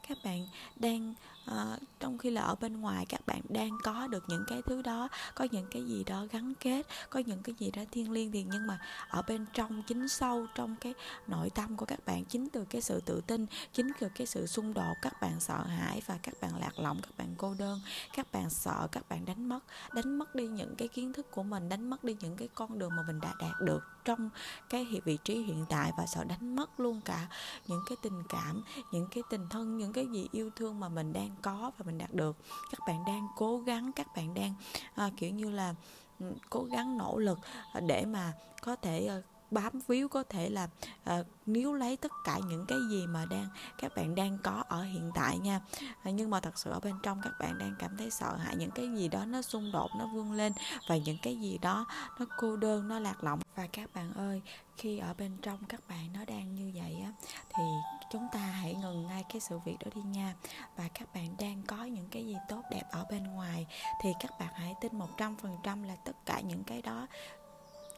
Các 0.08 0.18
bạn 0.24 0.46
đang 0.76 1.14
à, 1.50 1.76
trong 2.00 2.18
khi 2.18 2.30
là 2.30 2.42
ở 2.42 2.54
bên 2.54 2.80
ngoài 2.80 3.06
các 3.08 3.26
bạn 3.26 3.40
đang 3.48 3.70
có 3.82 4.06
được 4.06 4.24
những 4.28 4.44
cái 4.48 4.62
thứ 4.66 4.82
đó 4.82 5.08
có 5.34 5.46
những 5.50 5.66
cái 5.70 5.84
gì 5.84 6.04
đó 6.04 6.26
gắn 6.32 6.52
kết 6.60 6.86
có 7.10 7.20
những 7.20 7.42
cái 7.42 7.54
gì 7.58 7.70
đó 7.70 7.82
thiêng 7.90 8.10
liêng 8.12 8.32
thì 8.32 8.46
nhưng 8.52 8.66
mà 8.66 8.78
ở 9.08 9.22
bên 9.22 9.46
trong 9.52 9.82
chính 9.82 10.08
sâu 10.08 10.46
trong 10.54 10.76
cái 10.80 10.94
nội 11.26 11.50
tâm 11.50 11.76
của 11.76 11.86
các 11.86 12.00
bạn 12.06 12.24
chính 12.24 12.48
từ 12.48 12.64
cái 12.70 12.82
sự 12.82 13.00
tự 13.00 13.20
tin 13.26 13.46
chính 13.72 13.90
từ 14.00 14.08
cái 14.14 14.26
sự 14.26 14.46
xung 14.46 14.74
đột 14.74 14.94
các 15.02 15.20
bạn 15.20 15.40
sợ 15.40 15.64
hãi 15.64 16.02
và 16.06 16.18
các 16.22 16.34
bạn 16.40 16.56
lạc 16.60 16.78
lõng 16.78 17.00
các 17.02 17.16
bạn 17.18 17.34
cô 17.38 17.54
đơn 17.58 17.80
các 18.16 18.32
bạn 18.32 18.50
sợ 18.50 18.88
các 18.92 19.08
bạn 19.08 19.24
đánh 19.24 19.48
mất 19.48 19.64
đánh 19.94 20.18
mất 20.18 20.34
đi 20.34 20.46
những 20.46 20.76
cái 20.76 20.88
kiến 20.88 21.12
thức 21.12 21.30
của 21.30 21.42
mình 21.42 21.68
đánh 21.68 21.90
mất 21.90 22.04
đi 22.04 22.16
những 22.20 22.36
cái 22.36 22.48
con 22.54 22.78
đường 22.78 22.96
mà 22.96 23.02
mình 23.06 23.20
đã 23.20 23.34
đạt 23.40 23.60
được 23.60 23.82
trong 24.04 24.30
cái 24.68 24.86
vị 25.04 25.18
trí 25.24 25.42
hiện 25.42 25.64
tại 25.68 25.92
và 25.98 26.06
sợ 26.06 26.24
đánh 26.24 26.56
mất 26.56 26.80
luôn 26.80 27.00
cả 27.04 27.26
những 27.66 27.82
cái 27.88 27.96
tình 28.02 28.22
cảm 28.28 28.62
những 28.92 29.06
cái 29.10 29.22
tình 29.30 29.48
thân 29.50 29.78
những 29.78 29.92
cái 29.92 30.06
gì 30.06 30.28
yêu 30.32 30.50
thương 30.56 30.80
mà 30.80 30.88
mình 30.88 31.12
đang 31.12 31.30
có 31.42 31.70
và 31.78 31.84
mình 31.86 31.98
đạt 31.98 32.14
được. 32.14 32.36
Các 32.70 32.80
bạn 32.86 33.04
đang 33.06 33.28
cố 33.36 33.58
gắng 33.58 33.92
các 33.92 34.06
bạn 34.16 34.34
đang 34.34 34.54
à, 34.94 35.10
kiểu 35.16 35.30
như 35.30 35.50
là 35.50 35.74
ừ, 36.20 36.26
cố 36.50 36.64
gắng 36.64 36.98
nỗ 36.98 37.18
lực 37.18 37.38
à, 37.72 37.80
để 37.80 38.04
mà 38.04 38.32
có 38.62 38.76
thể 38.76 39.06
à, 39.06 39.16
bám 39.50 39.80
víu 39.88 40.08
có 40.08 40.22
thể 40.22 40.50
là 40.50 40.68
uh, 41.10 41.26
níu 41.46 41.74
lấy 41.74 41.96
tất 41.96 42.12
cả 42.24 42.38
những 42.48 42.64
cái 42.68 42.78
gì 42.90 43.06
mà 43.06 43.26
đang 43.30 43.48
các 43.78 43.92
bạn 43.96 44.14
đang 44.14 44.38
có 44.38 44.64
ở 44.68 44.82
hiện 44.82 45.10
tại 45.14 45.38
nha. 45.38 45.60
Uh, 46.08 46.14
nhưng 46.14 46.30
mà 46.30 46.40
thật 46.40 46.58
sự 46.58 46.70
ở 46.70 46.80
bên 46.80 46.94
trong 47.02 47.20
các 47.22 47.32
bạn 47.40 47.58
đang 47.58 47.74
cảm 47.78 47.96
thấy 47.96 48.10
sợ 48.10 48.36
hãi 48.36 48.56
những 48.56 48.70
cái 48.70 48.88
gì 48.96 49.08
đó 49.08 49.24
nó 49.24 49.42
xung 49.42 49.72
đột 49.72 49.90
nó 49.98 50.06
vươn 50.06 50.32
lên 50.32 50.52
và 50.88 50.96
những 50.96 51.18
cái 51.22 51.36
gì 51.36 51.58
đó 51.58 51.86
nó 52.18 52.26
cô 52.38 52.56
đơn 52.56 52.88
nó 52.88 52.98
lạc 52.98 53.24
lõng. 53.24 53.40
Và 53.56 53.66
các 53.72 53.90
bạn 53.94 54.12
ơi 54.14 54.42
khi 54.76 54.98
ở 54.98 55.14
bên 55.14 55.36
trong 55.42 55.64
các 55.68 55.80
bạn 55.88 56.12
nó 56.14 56.24
đang 56.24 56.54
như 56.54 56.72
vậy 56.74 56.96
á 57.04 57.12
thì 57.56 57.64
chúng 58.12 58.28
ta 58.32 58.38
hãy 58.38 58.74
ngừng 58.74 59.06
ngay 59.06 59.24
cái 59.32 59.40
sự 59.40 59.58
việc 59.64 59.76
đó 59.84 59.90
đi 59.94 60.02
nha. 60.02 60.34
Và 60.76 60.88
các 60.94 61.14
bạn 61.14 61.36
đang 61.38 61.62
có 61.66 61.84
những 61.84 62.08
cái 62.10 62.26
gì 62.26 62.36
tốt 62.48 62.62
đẹp 62.70 62.82
ở 62.90 63.04
bên 63.10 63.24
ngoài 63.24 63.66
thì 64.02 64.12
các 64.20 64.30
bạn 64.38 64.54
hãy 64.54 64.74
tin 64.80 64.98
một 64.98 65.08
trăm 65.16 65.36
phần 65.36 65.56
trăm 65.62 65.82
là 65.82 65.96
tất 65.96 66.26
cả 66.26 66.40
những 66.40 66.64
cái 66.64 66.82
đó 66.82 67.06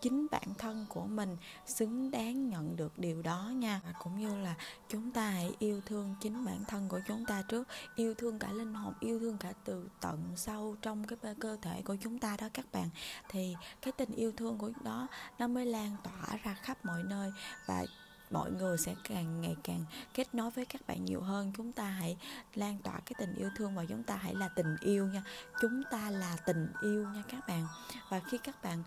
chính 0.02 0.26
bản 0.30 0.54
thân 0.58 0.86
của 0.88 1.06
mình 1.06 1.36
xứng 1.66 2.10
đáng 2.10 2.48
nhận 2.48 2.76
được 2.76 2.98
điều 2.98 3.22
đó 3.22 3.50
nha. 3.54 3.80
Và 3.84 3.92
cũng 4.02 4.18
như 4.18 4.38
là 4.38 4.54
chúng 4.88 5.10
ta 5.10 5.30
hãy 5.30 5.52
yêu 5.58 5.80
thương 5.86 6.14
chính 6.20 6.44
bản 6.44 6.64
thân 6.68 6.88
của 6.88 7.00
chúng 7.08 7.26
ta 7.26 7.42
trước, 7.48 7.68
yêu 7.96 8.14
thương 8.14 8.38
cả 8.38 8.52
linh 8.52 8.74
hồn, 8.74 8.94
yêu 9.00 9.20
thương 9.20 9.38
cả 9.38 9.52
từ 9.64 9.88
tận 10.00 10.32
sâu 10.36 10.76
trong 10.82 11.06
cái 11.06 11.34
cơ 11.40 11.56
thể 11.62 11.82
của 11.82 11.96
chúng 12.00 12.18
ta 12.18 12.36
đó 12.36 12.48
các 12.54 12.66
bạn. 12.72 12.88
Thì 13.28 13.54
cái 13.82 13.92
tình 13.92 14.12
yêu 14.12 14.32
thương 14.36 14.58
của 14.58 14.70
đó 14.84 15.08
nó 15.38 15.46
mới 15.46 15.66
lan 15.66 15.96
tỏa 16.04 16.36
ra 16.42 16.54
khắp 16.54 16.84
mọi 16.84 17.02
nơi 17.02 17.32
và 17.66 17.84
mọi 18.30 18.50
người 18.50 18.78
sẽ 18.78 18.94
càng 19.08 19.40
ngày 19.40 19.56
càng 19.64 19.84
kết 20.14 20.34
nối 20.34 20.50
với 20.50 20.64
các 20.64 20.86
bạn 20.86 21.04
nhiều 21.04 21.20
hơn. 21.20 21.52
Chúng 21.56 21.72
ta 21.72 21.84
hãy 21.84 22.16
lan 22.54 22.78
tỏa 22.84 22.92
cái 22.92 23.14
tình 23.18 23.34
yêu 23.34 23.50
thương 23.56 23.74
và 23.74 23.84
chúng 23.88 24.02
ta 24.02 24.16
hãy 24.16 24.34
là 24.34 24.48
tình 24.48 24.76
yêu 24.80 25.06
nha. 25.06 25.22
Chúng 25.60 25.82
ta 25.90 26.10
là 26.10 26.36
tình 26.46 26.68
yêu 26.82 27.06
nha 27.14 27.22
các 27.28 27.48
bạn. 27.48 27.66
Và 28.08 28.20
khi 28.20 28.38
các 28.38 28.62
bạn 28.62 28.82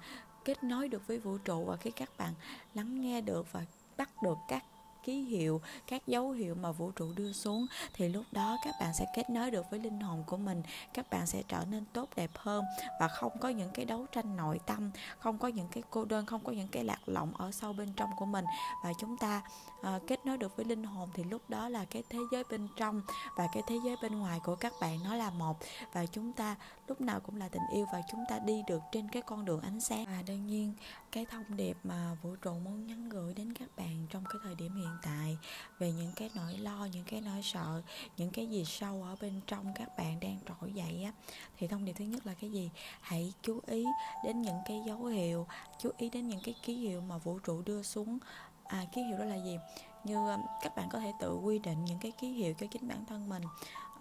kết 0.46 0.64
nối 0.64 0.88
được 0.88 1.08
với 1.08 1.20
vũ 1.20 1.38
trụ 1.38 1.66
và 1.66 1.78
khi 1.78 1.92
các 1.92 2.10
bạn 2.18 2.34
lắng 2.74 3.02
nghe 3.02 3.22
được 3.22 3.52
và 3.52 3.66
bắt 3.98 4.24
được 4.24 4.38
các 4.48 4.64
ký 5.06 5.22
hiệu 5.22 5.62
các 5.88 6.08
dấu 6.08 6.32
hiệu 6.32 6.56
mà 6.56 6.72
vũ 6.72 6.92
trụ 6.92 7.14
đưa 7.16 7.32
xuống 7.32 7.66
thì 7.94 8.10
lúc 8.10 8.26
đó 8.32 8.58
các 8.66 8.76
bạn 8.80 8.94
sẽ 8.94 9.06
kết 9.16 9.30
nối 9.30 9.52
được 9.52 9.66
với 9.72 9.80
linh 9.80 10.00
hồn 10.00 10.24
của 10.28 10.38
mình 10.38 10.62
các 10.94 11.10
bạn 11.10 11.28
sẽ 11.28 11.44
trở 11.48 11.66
nên 11.72 11.84
tốt 11.94 12.10
đẹp 12.16 12.32
hơn. 12.34 12.66
Và 13.00 13.08
không 13.08 13.32
có 13.40 13.50
những 13.50 13.70
cái 13.74 13.86
đấu 13.86 14.06
tranh 14.12 14.38
nội 14.38 14.60
tâm 14.66 14.92
không 15.20 15.38
có 15.38 15.48
những 15.48 15.68
cái 15.72 15.84
cô 15.90 16.06
đơn 16.06 16.26
không 16.26 16.44
có 16.44 16.52
những 16.52 16.68
cái 16.68 16.84
lạc 16.84 17.00
lõng 17.06 17.34
ở 17.34 17.52
sâu 17.52 17.74
bên 17.74 17.94
trong 17.96 18.10
của 18.18 18.26
mình. 18.26 18.46
Và 18.84 18.94
chúng 19.00 19.18
ta 19.18 19.42
uh, 19.80 20.08
kết 20.08 20.26
nối 20.26 20.38
được 20.38 20.56
với 20.58 20.66
linh 20.66 20.84
hồn 20.84 21.10
thì 21.14 21.24
lúc 21.24 21.50
đó 21.50 21.70
là 21.70 21.86
cái 21.86 22.04
thế 22.10 22.20
giới 22.32 22.44
bên 22.50 22.68
trong 22.78 23.02
và 23.38 23.48
cái 23.54 23.64
thế 23.68 23.76
giới 23.86 23.96
bên 24.02 24.20
ngoài 24.20 24.40
của 24.44 24.56
các 24.56 24.74
bạn 24.82 25.00
nó 25.04 25.16
là 25.16 25.30
một. 25.30 25.58
Và 25.94 26.06
chúng 26.06 26.34
ta 26.34 26.56
lúc 26.88 27.02
nào 27.02 27.20
cũng 27.20 27.36
là 27.36 27.50
tình 27.50 27.64
yêu 27.74 27.86
và 27.94 28.02
chúng 28.12 28.24
ta 28.30 28.40
đi 28.40 28.64
được 28.68 28.82
trên 28.92 29.10
cái 29.10 29.22
con 29.22 29.46
đường 29.46 29.62
ánh 29.62 29.82
sáng. 29.82 30.06
Và 30.06 30.22
đương 30.28 30.48
nhiên 30.48 30.74
cái 31.12 31.26
thông 31.26 31.58
điệp 31.58 31.78
mà 31.84 32.18
vũ 32.22 32.36
trụ 32.36 32.54
muốn 32.54 32.88
nhắn 32.88 33.10
gửi 33.10 33.34
đến 33.34 33.54
các 33.54 33.70
bạn 33.78 34.08
trong 34.10 34.24
cái 34.30 34.40
thời 34.44 34.56
điểm 34.56 34.76
hiện 34.76 34.95
tại 35.02 35.38
về 35.80 35.92
những 35.92 36.12
cái 36.16 36.30
nỗi 36.36 36.58
lo 36.58 36.88
những 36.94 37.06
cái 37.06 37.22
nỗi 37.22 37.42
sợ 37.44 37.82
những 38.18 38.30
cái 38.30 38.48
gì 38.48 38.66
sâu 38.66 39.04
ở 39.04 39.16
bên 39.22 39.42
trong 39.48 39.74
các 39.76 39.98
bạn 39.98 40.20
đang 40.20 40.40
trỗi 40.48 40.74
dậy 40.74 41.04
á. 41.04 41.12
Thì 41.58 41.68
thông 41.68 41.86
điệp 41.86 41.94
thứ 41.94 42.06
nhất 42.06 42.28
là 42.28 42.34
cái 42.34 42.52
gì? 42.52 42.70
Hãy 43.02 43.34
chú 43.42 43.60
ý 43.68 43.86
đến 44.24 44.42
những 44.42 44.60
cái 44.66 44.82
dấu 44.88 45.06
hiệu 45.06 45.48
chú 45.80 45.92
ý 45.98 46.10
đến 46.10 46.28
những 46.28 46.42
cái 46.44 46.56
ký 46.64 46.76
hiệu 46.76 47.02
mà 47.02 47.18
vũ 47.18 47.40
trụ 47.40 47.62
đưa 47.62 47.84
xuống. 47.84 48.18
À 48.64 48.86
ký 48.92 49.04
hiệu 49.04 49.18
đó 49.18 49.26
là 49.26 49.36
gì? 49.36 49.58
Như 50.04 50.16
um, 50.16 50.42
các 50.62 50.76
bạn 50.76 50.90
có 50.92 51.00
thể 51.00 51.14
tự 51.20 51.36
quy 51.36 51.60
định 51.60 51.86
những 51.86 52.00
cái 52.00 52.12
ký 52.12 52.28
hiệu 52.28 52.54
cho 52.54 52.68
chính 52.72 52.88
bản 52.88 53.06
thân 53.06 53.30
mình. 53.30 53.44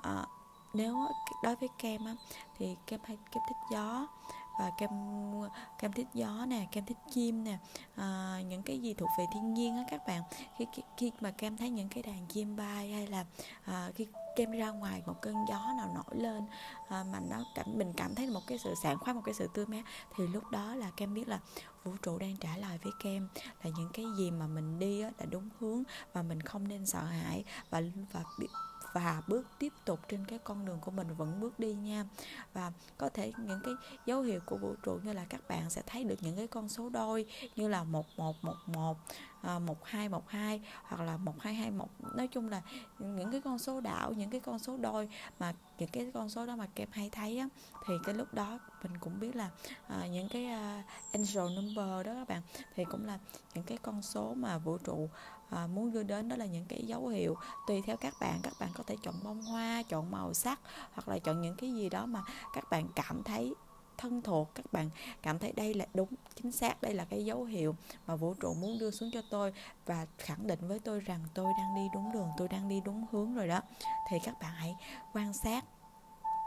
À, 0.02 0.26
nếu 0.74 0.96
đối 1.42 1.56
với 1.56 1.68
kem 1.78 2.04
á, 2.06 2.14
thì 2.58 2.76
kem 2.86 3.00
hay 3.04 3.16
kem 3.32 3.42
thích 3.48 3.56
gió 3.72 4.06
và 4.58 4.70
kem 4.78 4.90
kem 5.78 5.92
thích 5.92 6.06
gió 6.14 6.44
nè 6.48 6.66
kem 6.72 6.84
thích 6.84 6.98
chim 7.10 7.44
nè 7.44 7.58
à, 7.96 8.40
những 8.48 8.62
cái 8.62 8.78
gì 8.78 8.94
thuộc 8.94 9.10
về 9.18 9.26
thiên 9.34 9.54
nhiên 9.54 9.76
á 9.76 9.84
các 9.90 10.06
bạn. 10.06 10.22
Khi, 10.58 10.66
khi 10.72 10.82
khi 10.96 11.12
mà 11.20 11.30
kem 11.30 11.56
thấy 11.56 11.70
những 11.70 11.88
cái 11.88 12.02
đàn 12.02 12.26
chim 12.26 12.56
bay 12.56 12.92
hay 12.92 13.06
là 13.06 13.24
à, 13.64 13.90
khi 13.94 14.06
kem 14.36 14.50
ra 14.50 14.70
ngoài 14.70 15.02
một 15.06 15.22
cơn 15.22 15.34
gió 15.48 15.74
nào 15.76 15.90
nổi 15.94 16.22
lên 16.22 16.46
à, 16.88 17.04
mà 17.12 17.20
nó 17.30 17.44
cảm 17.54 17.66
mình 17.74 17.92
cảm 17.96 18.14
thấy 18.14 18.26
một 18.26 18.40
cái 18.46 18.58
sự 18.58 18.74
sảng 18.82 18.98
khoái 18.98 19.14
một 19.14 19.22
cái 19.24 19.34
sự 19.34 19.48
tươi 19.54 19.66
mát 19.66 19.82
thì 20.16 20.26
lúc 20.26 20.50
đó 20.50 20.74
là 20.74 20.90
kem 20.96 21.14
biết 21.14 21.28
là 21.28 21.40
vũ 21.84 21.92
trụ 22.02 22.18
đang 22.18 22.36
trả 22.36 22.56
lời 22.56 22.78
với 22.82 22.92
kem 23.02 23.28
là 23.62 23.70
những 23.76 23.90
cái 23.92 24.04
gì 24.18 24.30
mà 24.30 24.46
mình 24.46 24.78
đi 24.78 25.00
á, 25.00 25.10
là 25.18 25.26
đúng 25.26 25.48
hướng 25.58 25.82
và 26.12 26.22
mình 26.22 26.40
không 26.40 26.68
nên 26.68 26.86
sợ 26.86 27.02
hãi 27.02 27.44
và 27.70 27.82
và 28.12 28.22
biết 28.38 28.48
và 28.94 29.22
bước 29.26 29.46
tiếp 29.58 29.72
tục 29.84 30.00
trên 30.08 30.24
cái 30.24 30.38
con 30.38 30.64
đường 30.64 30.78
của 30.80 30.90
mình 30.90 31.14
vẫn 31.16 31.40
bước 31.40 31.58
đi 31.58 31.74
nha. 31.74 32.04
Và 32.52 32.72
có 32.98 33.08
thể 33.08 33.32
những 33.38 33.60
cái 33.64 33.74
dấu 34.06 34.22
hiệu 34.22 34.40
của 34.46 34.56
vũ 34.56 34.74
trụ 34.82 34.98
như 35.04 35.12
là 35.12 35.24
các 35.28 35.40
bạn 35.48 35.70
sẽ 35.70 35.82
thấy 35.86 36.04
được 36.04 36.16
những 36.20 36.36
cái 36.36 36.46
con 36.46 36.68
số 36.68 36.88
đôi 36.88 37.26
như 37.56 37.68
là 37.68 37.84
một 37.84 38.06
một 38.16 38.36
một 38.42 38.56
một 38.66 38.98
à, 39.42 39.58
một 39.58 39.84
hai 39.84 40.08
một 40.08 40.28
hai 40.28 40.60
hoặc 40.82 41.04
là 41.04 41.16
một 41.16 41.40
hai 41.40 41.54
hai 41.54 41.70
một. 41.70 41.88
Nói 42.16 42.28
chung 42.28 42.48
là 42.48 42.62
những 42.98 43.30
cái 43.30 43.40
con 43.40 43.58
số 43.58 43.80
đảo 43.80 44.12
những 44.12 44.30
cái 44.30 44.40
con 44.40 44.58
số 44.58 44.76
đôi 44.76 45.08
mà 45.38 45.54
những 45.78 45.88
cái 45.88 46.10
con 46.14 46.30
số 46.30 46.46
đó 46.46 46.56
mà 46.56 46.66
kem 46.74 46.88
hay 46.92 47.10
thấy 47.10 47.38
á, 47.38 47.48
thì 47.86 47.94
cái 48.04 48.14
lúc 48.14 48.34
đó 48.34 48.58
mình 48.82 48.92
cũng 49.00 49.20
biết 49.20 49.36
là 49.36 49.50
à, 49.88 50.06
những 50.06 50.28
cái 50.28 50.44
uh, 50.44 50.84
angel 51.12 51.56
number 51.56 52.06
đó 52.06 52.14
các 52.14 52.28
bạn 52.28 52.42
thì 52.74 52.84
cũng 52.84 53.06
là 53.06 53.18
những 53.54 53.64
cái 53.64 53.78
con 53.82 54.02
số 54.02 54.34
mà 54.34 54.58
vũ 54.58 54.78
trụ 54.78 55.08
à, 55.54 55.66
muốn 55.66 55.92
đưa 55.92 56.02
đến 56.02 56.28
đó 56.28 56.36
là 56.36 56.46
những 56.46 56.64
cái 56.64 56.82
dấu 56.86 57.06
hiệu 57.06 57.36
tùy 57.66 57.82
theo 57.86 57.96
các 57.96 58.14
bạn. 58.20 58.40
Các 58.42 58.52
bạn 58.60 58.70
có 58.74 58.84
thể 58.86 58.96
chọn 59.02 59.14
bông 59.24 59.42
hoa 59.42 59.82
chọn 59.88 60.10
màu 60.10 60.34
sắc 60.34 60.60
hoặc 60.92 61.08
là 61.08 61.18
chọn 61.18 61.40
những 61.40 61.56
cái 61.56 61.72
gì 61.72 61.88
đó 61.88 62.06
mà 62.06 62.22
các 62.54 62.64
bạn 62.70 62.88
cảm 62.94 63.22
thấy 63.22 63.54
thân 63.98 64.22
thuộc 64.22 64.50
các 64.54 64.72
bạn 64.72 64.90
cảm 65.22 65.38
thấy 65.38 65.52
đây 65.52 65.74
là 65.74 65.86
đúng 65.94 66.08
chính 66.34 66.52
xác 66.52 66.82
đây 66.82 66.94
là 66.94 67.04
cái 67.04 67.24
dấu 67.24 67.44
hiệu 67.44 67.76
mà 68.06 68.16
vũ 68.16 68.34
trụ 68.34 68.54
muốn 68.54 68.78
đưa 68.78 68.90
xuống 68.90 69.10
cho 69.12 69.22
tôi 69.30 69.52
và 69.86 70.06
khẳng 70.18 70.46
định 70.46 70.68
với 70.68 70.78
tôi 70.78 71.00
rằng 71.00 71.20
tôi 71.34 71.52
đang 71.58 71.74
đi 71.74 71.82
đúng 71.94 72.12
đường 72.12 72.28
tôi 72.36 72.48
đang 72.48 72.68
đi 72.68 72.80
đúng 72.84 73.06
hướng 73.12 73.34
rồi 73.34 73.48
đó. 73.48 73.60
Thì 74.10 74.18
các 74.24 74.34
bạn 74.40 74.52
hãy 74.54 74.76
quan 75.12 75.32
sát 75.32 75.64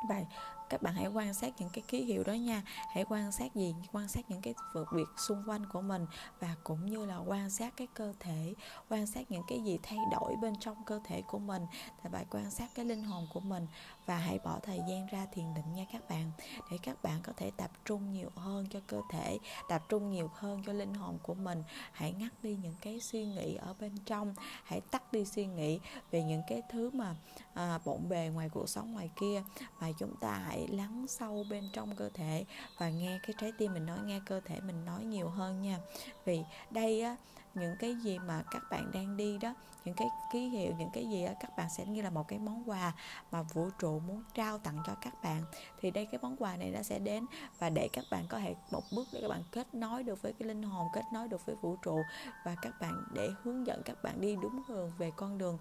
và 0.10 0.24
các 0.70 0.82
bạn 0.82 0.94
hãy 0.94 1.08
quan 1.08 1.34
sát 1.34 1.54
những 1.60 1.70
cái 1.70 1.84
ký 1.88 2.04
hiệu 2.04 2.24
đó 2.24 2.34
nha. 2.34 2.64
Hãy 2.94 3.06
quan 3.10 3.32
sát 3.32 3.56
gì? 3.56 3.76
Quan 3.92 4.08
sát 4.08 4.30
những 4.30 4.42
cái 4.42 4.54
việc 4.92 5.08
xung 5.18 5.44
quanh 5.48 5.66
của 5.66 5.82
mình 5.82 6.06
và 6.40 6.56
cũng 6.64 6.86
như 6.86 7.06
là 7.06 7.18
quan 7.18 7.50
sát 7.50 7.74
cái 7.78 7.88
cơ 7.94 8.14
thể, 8.20 8.54
quan 8.90 9.08
sát 9.08 9.32
những 9.32 9.44
cái 9.48 9.60
gì 9.64 9.80
thay 9.84 10.00
đổi 10.12 10.36
bên 10.42 10.54
trong 10.60 10.84
cơ 10.86 11.00
thể 11.04 11.22
của 11.28 11.40
mình. 11.40 11.66
Thì 12.04 12.10
phải 12.14 12.26
quan 12.32 12.52
sát 12.52 12.70
cái 12.76 12.86
linh 12.86 13.04
hồn 13.04 13.28
của 13.34 13.40
mình 13.40 13.68
và 14.08 14.18
hãy 14.18 14.40
bỏ 14.44 14.60
thời 14.64 14.82
gian 14.88 15.08
ra 15.12 15.26
thiền 15.32 15.54
định 15.54 15.74
nha 15.74 15.86
các 15.92 16.10
bạn 16.10 16.32
để 16.72 16.78
các 16.84 17.04
bạn 17.04 17.20
có 17.24 17.34
thể 17.38 17.52
tập 17.58 17.72
trung 17.86 18.14
nhiều 18.14 18.30
hơn 18.36 18.66
cho 18.70 18.80
cơ 18.88 19.02
thể 19.10 19.40
tập 19.70 19.84
trung 19.90 20.10
nhiều 20.10 20.30
hơn 20.34 20.64
cho 20.66 20.74
linh 20.74 20.94
hồn 20.94 21.18
của 21.24 21.34
mình. 21.34 21.64
Hãy 21.92 22.12
ngắt 22.12 22.44
đi 22.44 22.56
những 22.56 22.76
cái 22.82 23.00
suy 23.00 23.26
nghĩ 23.26 23.56
ở 23.56 23.74
bên 23.80 23.98
trong 24.06 24.36
hãy 24.64 24.82
tắt 24.82 25.14
đi 25.14 25.26
suy 25.26 25.46
nghĩ 25.46 25.80
về 26.12 26.24
những 26.24 26.42
cái 26.48 26.62
thứ 26.72 26.90
mà 26.94 27.16
à, 27.54 27.80
bộn 27.86 28.10
bề 28.10 28.30
ngoài 28.34 28.50
cuộc 28.50 28.70
sống 28.70 28.94
ngoài 28.94 29.10
kia 29.20 29.44
mà 29.80 29.92
chúng 30.00 30.16
ta 30.22 30.32
hãy 30.32 30.68
lắng 30.68 31.06
sâu 31.10 31.46
bên 31.50 31.64
trong 31.74 31.96
cơ 31.96 32.10
thể 32.14 32.46
và 32.78 32.90
nghe 32.90 33.20
cái 33.24 33.36
trái 33.42 33.52
tim 33.58 33.74
mình 33.74 33.86
nói 33.86 34.00
nghe 34.06 34.20
cơ 34.26 34.40
thể 34.46 34.60
mình 34.60 34.86
nói 34.86 35.04
nhiều 35.04 35.30
hơn 35.30 35.62
nha. 35.62 35.80
Vì 36.26 36.44
đây 36.72 37.02
á 37.02 37.16
những 37.56 37.76
cái 37.80 37.96
gì 37.96 38.20
mà 38.20 38.44
các 38.52 38.64
bạn 38.72 38.92
đang 38.94 39.18
đi 39.18 39.38
đó, 39.38 39.54
những 39.86 39.96
cái 39.96 40.08
ký 40.34 40.48
hiệu, 40.48 40.74
những 40.78 40.90
cái 40.94 41.06
gì 41.10 41.26
đó 41.26 41.32
các 41.40 41.58
bạn 41.58 41.68
sẽ 41.78 41.86
như 41.86 42.02
là 42.02 42.10
một 42.10 42.28
cái 42.28 42.40
món 42.40 42.70
quà 42.70 42.94
mà 43.32 43.42
vũ 43.42 43.70
trụ 43.80 44.00
muốn 44.00 44.24
trao 44.34 44.58
tặng 44.58 44.78
cho 44.88 44.96
các 45.02 45.14
bạn. 45.24 45.42
Thì 45.82 45.92
đây, 45.92 46.06
cái 46.12 46.20
món 46.22 46.36
quà 46.38 46.58
này 46.58 46.72
nó 46.72 46.82
sẽ 46.84 47.00
đến 47.00 47.26
và 47.60 47.70
để 47.70 47.90
các 47.94 48.06
bạn 48.12 48.26
có 48.30 48.40
thể 48.40 48.56
một 48.72 48.84
bước 48.96 49.08
để 49.14 49.20
các 49.22 49.28
bạn 49.28 49.44
kết 49.52 49.74
nối 49.74 50.04
được 50.04 50.22
với 50.22 50.34
cái 50.34 50.48
linh 50.48 50.64
hồn, 50.64 50.88
kết 50.94 51.04
nối 51.14 51.28
được 51.28 51.46
với 51.46 51.56
vũ 51.62 51.76
trụ 51.76 52.02
và 52.46 52.56
các 52.62 52.74
bạn 52.82 53.04
để 53.14 53.30
hướng 53.44 53.68
dẫn 53.68 53.82
các 53.86 54.04
bạn 54.04 54.22
đi 54.22 54.36
đúng 54.36 54.62
hướng 54.68 54.92
về 54.98 55.12
con 55.16 55.38
đường 55.38 55.58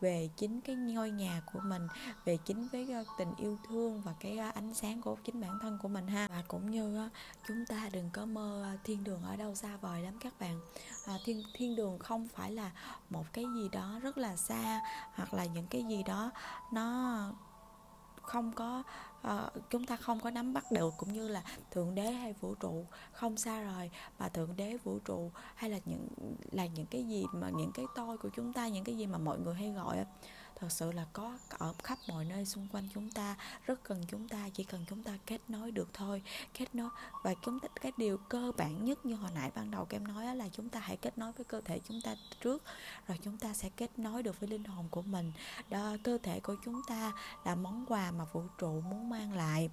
về 0.00 0.28
chính 0.36 0.60
cái 0.60 0.76
ngôi 0.76 1.10
nhà 1.10 1.42
của 1.52 1.60
mình 1.64 1.86
về 2.24 2.38
chính 2.44 2.68
với 2.72 2.92
ờ, 2.92 3.04
tình 3.18 3.34
yêu 3.36 3.58
thương 3.68 4.02
và 4.02 4.14
cái 4.20 4.38
ờ, 4.38 4.50
ánh 4.54 4.74
sáng 4.74 5.00
của 5.00 5.16
chính 5.24 5.40
bản 5.40 5.58
thân 5.62 5.78
của 5.82 5.88
mình 5.88 6.06
ha. 6.06 6.28
Và 6.30 6.42
cũng 6.48 6.70
như 6.70 6.96
ờ, 6.96 7.08
chúng 7.48 7.64
ta 7.68 7.88
đừng 7.92 8.10
có 8.12 8.26
mơ 8.26 8.76
thiên 8.84 9.04
đường 9.04 9.22
ở 9.22 9.36
đâu 9.36 9.54
xa 9.54 9.76
vời 9.76 10.02
lắm 10.02 10.18
các 10.20 10.32
bạn. 10.40 10.60
À, 11.06 11.14
thiên 11.24 11.42
thiên 11.54 11.76
đường 11.76 11.98
không 11.98 12.28
phải 12.28 12.52
là 12.52 12.70
một 13.10 13.24
cái 13.32 13.44
gì 13.54 13.68
đó 13.72 13.98
rất 14.02 14.18
là 14.18 14.36
xa 14.36 14.80
hoặc 15.14 15.34
là 15.34 15.44
những 15.44 15.66
cái 15.66 15.84
gì 15.84 16.02
đó 16.02 16.30
nó 16.72 17.18
không 18.22 18.52
có 18.52 18.82
uh, 19.26 19.70
chúng 19.70 19.86
ta 19.86 19.96
không 19.96 20.20
có 20.20 20.30
nắm 20.30 20.52
bắt 20.52 20.72
được 20.72 20.94
cũng 20.96 21.12
như 21.12 21.28
là 21.28 21.42
thượng 21.70 21.94
đế 21.94 22.10
hay 22.10 22.32
vũ 22.32 22.54
trụ 22.54 22.86
không 23.12 23.36
xa 23.36 23.62
rời. 23.62 23.90
Mà 24.18 24.28
thượng 24.28 24.56
đế 24.56 24.76
vũ 24.84 24.98
trụ 24.98 25.30
hay 25.54 25.70
là 25.70 25.78
những 25.84 26.08
là 26.52 26.66
những 26.66 26.86
cái 26.86 27.04
gì 27.04 27.24
mà 27.32 27.50
những 27.50 27.72
cái 27.74 27.84
tôi 27.94 28.18
của 28.18 28.28
chúng 28.36 28.52
ta 28.52 28.68
những 28.68 28.84
cái 28.84 28.96
gì 28.96 29.06
mà 29.06 29.18
mọi 29.18 29.38
người 29.38 29.54
hay 29.54 29.70
gọi 29.70 30.04
thật 30.60 30.72
sự 30.72 30.92
là 30.92 31.06
có 31.12 31.38
ở 31.48 31.74
khắp 31.82 31.98
mọi 32.08 32.24
nơi 32.24 32.44
xung 32.44 32.68
quanh 32.72 32.88
chúng 32.94 33.10
ta, 33.10 33.36
rất 33.66 33.84
cần 33.84 34.04
chúng 34.08 34.28
ta, 34.28 34.48
chỉ 34.54 34.64
cần 34.64 34.84
chúng 34.90 35.02
ta 35.02 35.12
kết 35.26 35.40
nối 35.48 35.70
được 35.70 35.88
thôi. 35.92 36.22
Kết 36.54 36.74
nối, 36.74 36.90
và 37.22 37.34
chúng 37.42 37.60
ta, 37.60 37.68
cái 37.80 37.92
điều 37.96 38.16
cơ 38.16 38.52
bản 38.56 38.84
nhất 38.84 39.06
như 39.06 39.14
hồi 39.14 39.30
nãy 39.34 39.50
ban 39.54 39.70
đầu 39.70 39.86
em 39.90 40.08
nói 40.08 40.36
là 40.36 40.48
chúng 40.52 40.68
ta 40.68 40.80
hãy 40.80 40.96
kết 40.96 41.18
nối 41.18 41.32
với 41.32 41.44
cơ 41.44 41.60
thể 41.60 41.80
chúng 41.88 42.00
ta 42.00 42.14
trước, 42.40 42.62
rồi 43.08 43.18
chúng 43.24 43.38
ta 43.38 43.52
sẽ 43.52 43.68
kết 43.76 43.98
nối 43.98 44.22
được 44.22 44.40
với 44.40 44.48
linh 44.48 44.64
hồn 44.64 44.88
của 44.90 45.02
mình. 45.02 45.32
Đó, 45.68 45.96
cơ 46.04 46.18
thể 46.22 46.40
của 46.40 46.56
chúng 46.64 46.82
ta 46.88 47.12
là 47.44 47.54
món 47.54 47.86
quà 47.88 48.10
mà 48.10 48.24
vũ 48.32 48.42
trụ 48.58 48.80
muốn 48.80 49.10
mang 49.10 49.32
lại 49.32 49.70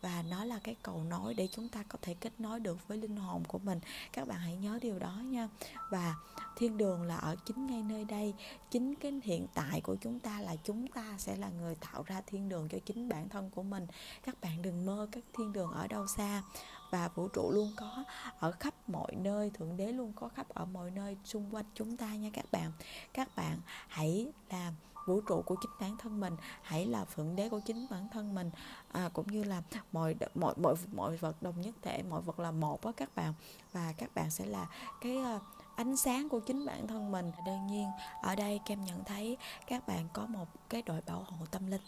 và 0.00 0.24
nó 0.30 0.44
là 0.44 0.58
cái 0.64 0.76
cầu 0.82 1.04
nối 1.04 1.34
để 1.34 1.48
chúng 1.52 1.68
ta 1.68 1.82
có 1.88 1.98
thể 2.02 2.14
kết 2.14 2.40
nối 2.40 2.60
được 2.60 2.88
với 2.88 2.98
linh 2.98 3.16
hồn 3.16 3.42
của 3.48 3.58
mình. 3.58 3.80
Các 4.12 4.28
bạn 4.28 4.38
hãy 4.38 4.56
nhớ 4.56 4.78
điều 4.82 4.98
đó 4.98 5.12
nha. 5.24 5.48
Và 5.90 6.14
thiên 6.56 6.78
đường 6.78 7.02
là 7.02 7.16
ở 7.16 7.36
chính 7.46 7.66
ngay 7.66 7.82
nơi 7.82 8.04
đây. 8.04 8.34
Chính 8.70 8.94
cái 8.94 9.20
hiện 9.24 9.46
tại 9.54 9.80
của 9.80 9.96
chúng 10.00 10.18
ta 10.20 10.40
là 10.40 10.56
chúng 10.64 10.86
ta 10.86 11.14
sẽ 11.18 11.36
là 11.36 11.48
người 11.48 11.74
tạo 11.74 12.02
ra 12.06 12.20
thiên 12.26 12.48
đường 12.48 12.68
cho 12.68 12.78
chính 12.86 13.08
bản 13.08 13.28
thân 13.28 13.50
của 13.50 13.62
mình. 13.62 13.86
Các 14.22 14.40
bạn 14.40 14.62
đừng 14.62 14.86
mơ 14.86 15.08
các 15.12 15.24
thiên 15.38 15.52
đường 15.52 15.72
ở 15.72 15.86
đâu 15.86 16.06
xa. 16.06 16.42
Và 16.90 17.08
vũ 17.08 17.28
trụ 17.28 17.50
luôn 17.50 17.72
có 17.76 18.04
ở 18.38 18.50
khắp 18.50 18.74
mọi 18.88 19.14
nơi. 19.14 19.50
Thượng 19.50 19.76
đế 19.76 19.92
luôn 19.92 20.12
có 20.16 20.28
khắp 20.28 20.48
ở 20.48 20.64
mọi 20.64 20.90
nơi 20.90 21.16
xung 21.24 21.54
quanh 21.54 21.64
chúng 21.74 21.96
ta 21.96 22.14
nha 22.14 22.30
các 22.32 22.44
bạn. 22.52 22.72
Các 23.12 23.36
bạn 23.36 23.58
hãy 23.88 24.32
làm 24.50 24.74
vũ 25.06 25.20
trụ 25.20 25.42
của 25.42 25.56
chính 25.60 25.70
bản 25.80 25.96
thân 25.96 26.20
mình 26.20 26.36
hãy 26.62 26.86
là 26.86 27.04
phượng 27.04 27.36
đế 27.36 27.48
của 27.48 27.60
chính 27.60 27.86
bản 27.90 28.08
thân 28.12 28.34
mình. 28.34 28.50
À, 28.92 29.10
cũng 29.12 29.26
như 29.26 29.44
là 29.44 29.62
mọi 29.92 30.14
mọi 30.34 30.54
mọi 30.56 30.74
mọi 30.92 31.16
vật 31.16 31.42
đồng 31.42 31.60
nhất 31.60 31.74
thể 31.82 32.02
mọi 32.02 32.20
vật 32.20 32.40
là 32.40 32.50
một 32.50 32.84
đó 32.84 32.92
các 32.96 33.14
bạn. 33.14 33.34
Và 33.72 33.92
các 33.96 34.14
bạn 34.14 34.30
sẽ 34.30 34.46
là 34.46 34.66
cái 35.00 35.16
ờ, 35.16 35.40
ánh 35.76 35.96
sáng 35.96 36.28
của 36.28 36.40
chính 36.40 36.66
bản 36.66 36.86
thân 36.86 37.12
mình. 37.12 37.32
Đương 37.46 37.66
nhiên 37.66 37.90
ở 38.22 38.34
đây 38.34 38.60
kem 38.66 38.84
nhận 38.84 39.04
thấy 39.04 39.36
các 39.66 39.86
bạn 39.86 40.08
có 40.12 40.26
một 40.26 40.48
cái 40.68 40.82
đội 40.82 41.00
bảo 41.06 41.24
hộ 41.28 41.46
tâm 41.50 41.66
linh. 41.66 41.82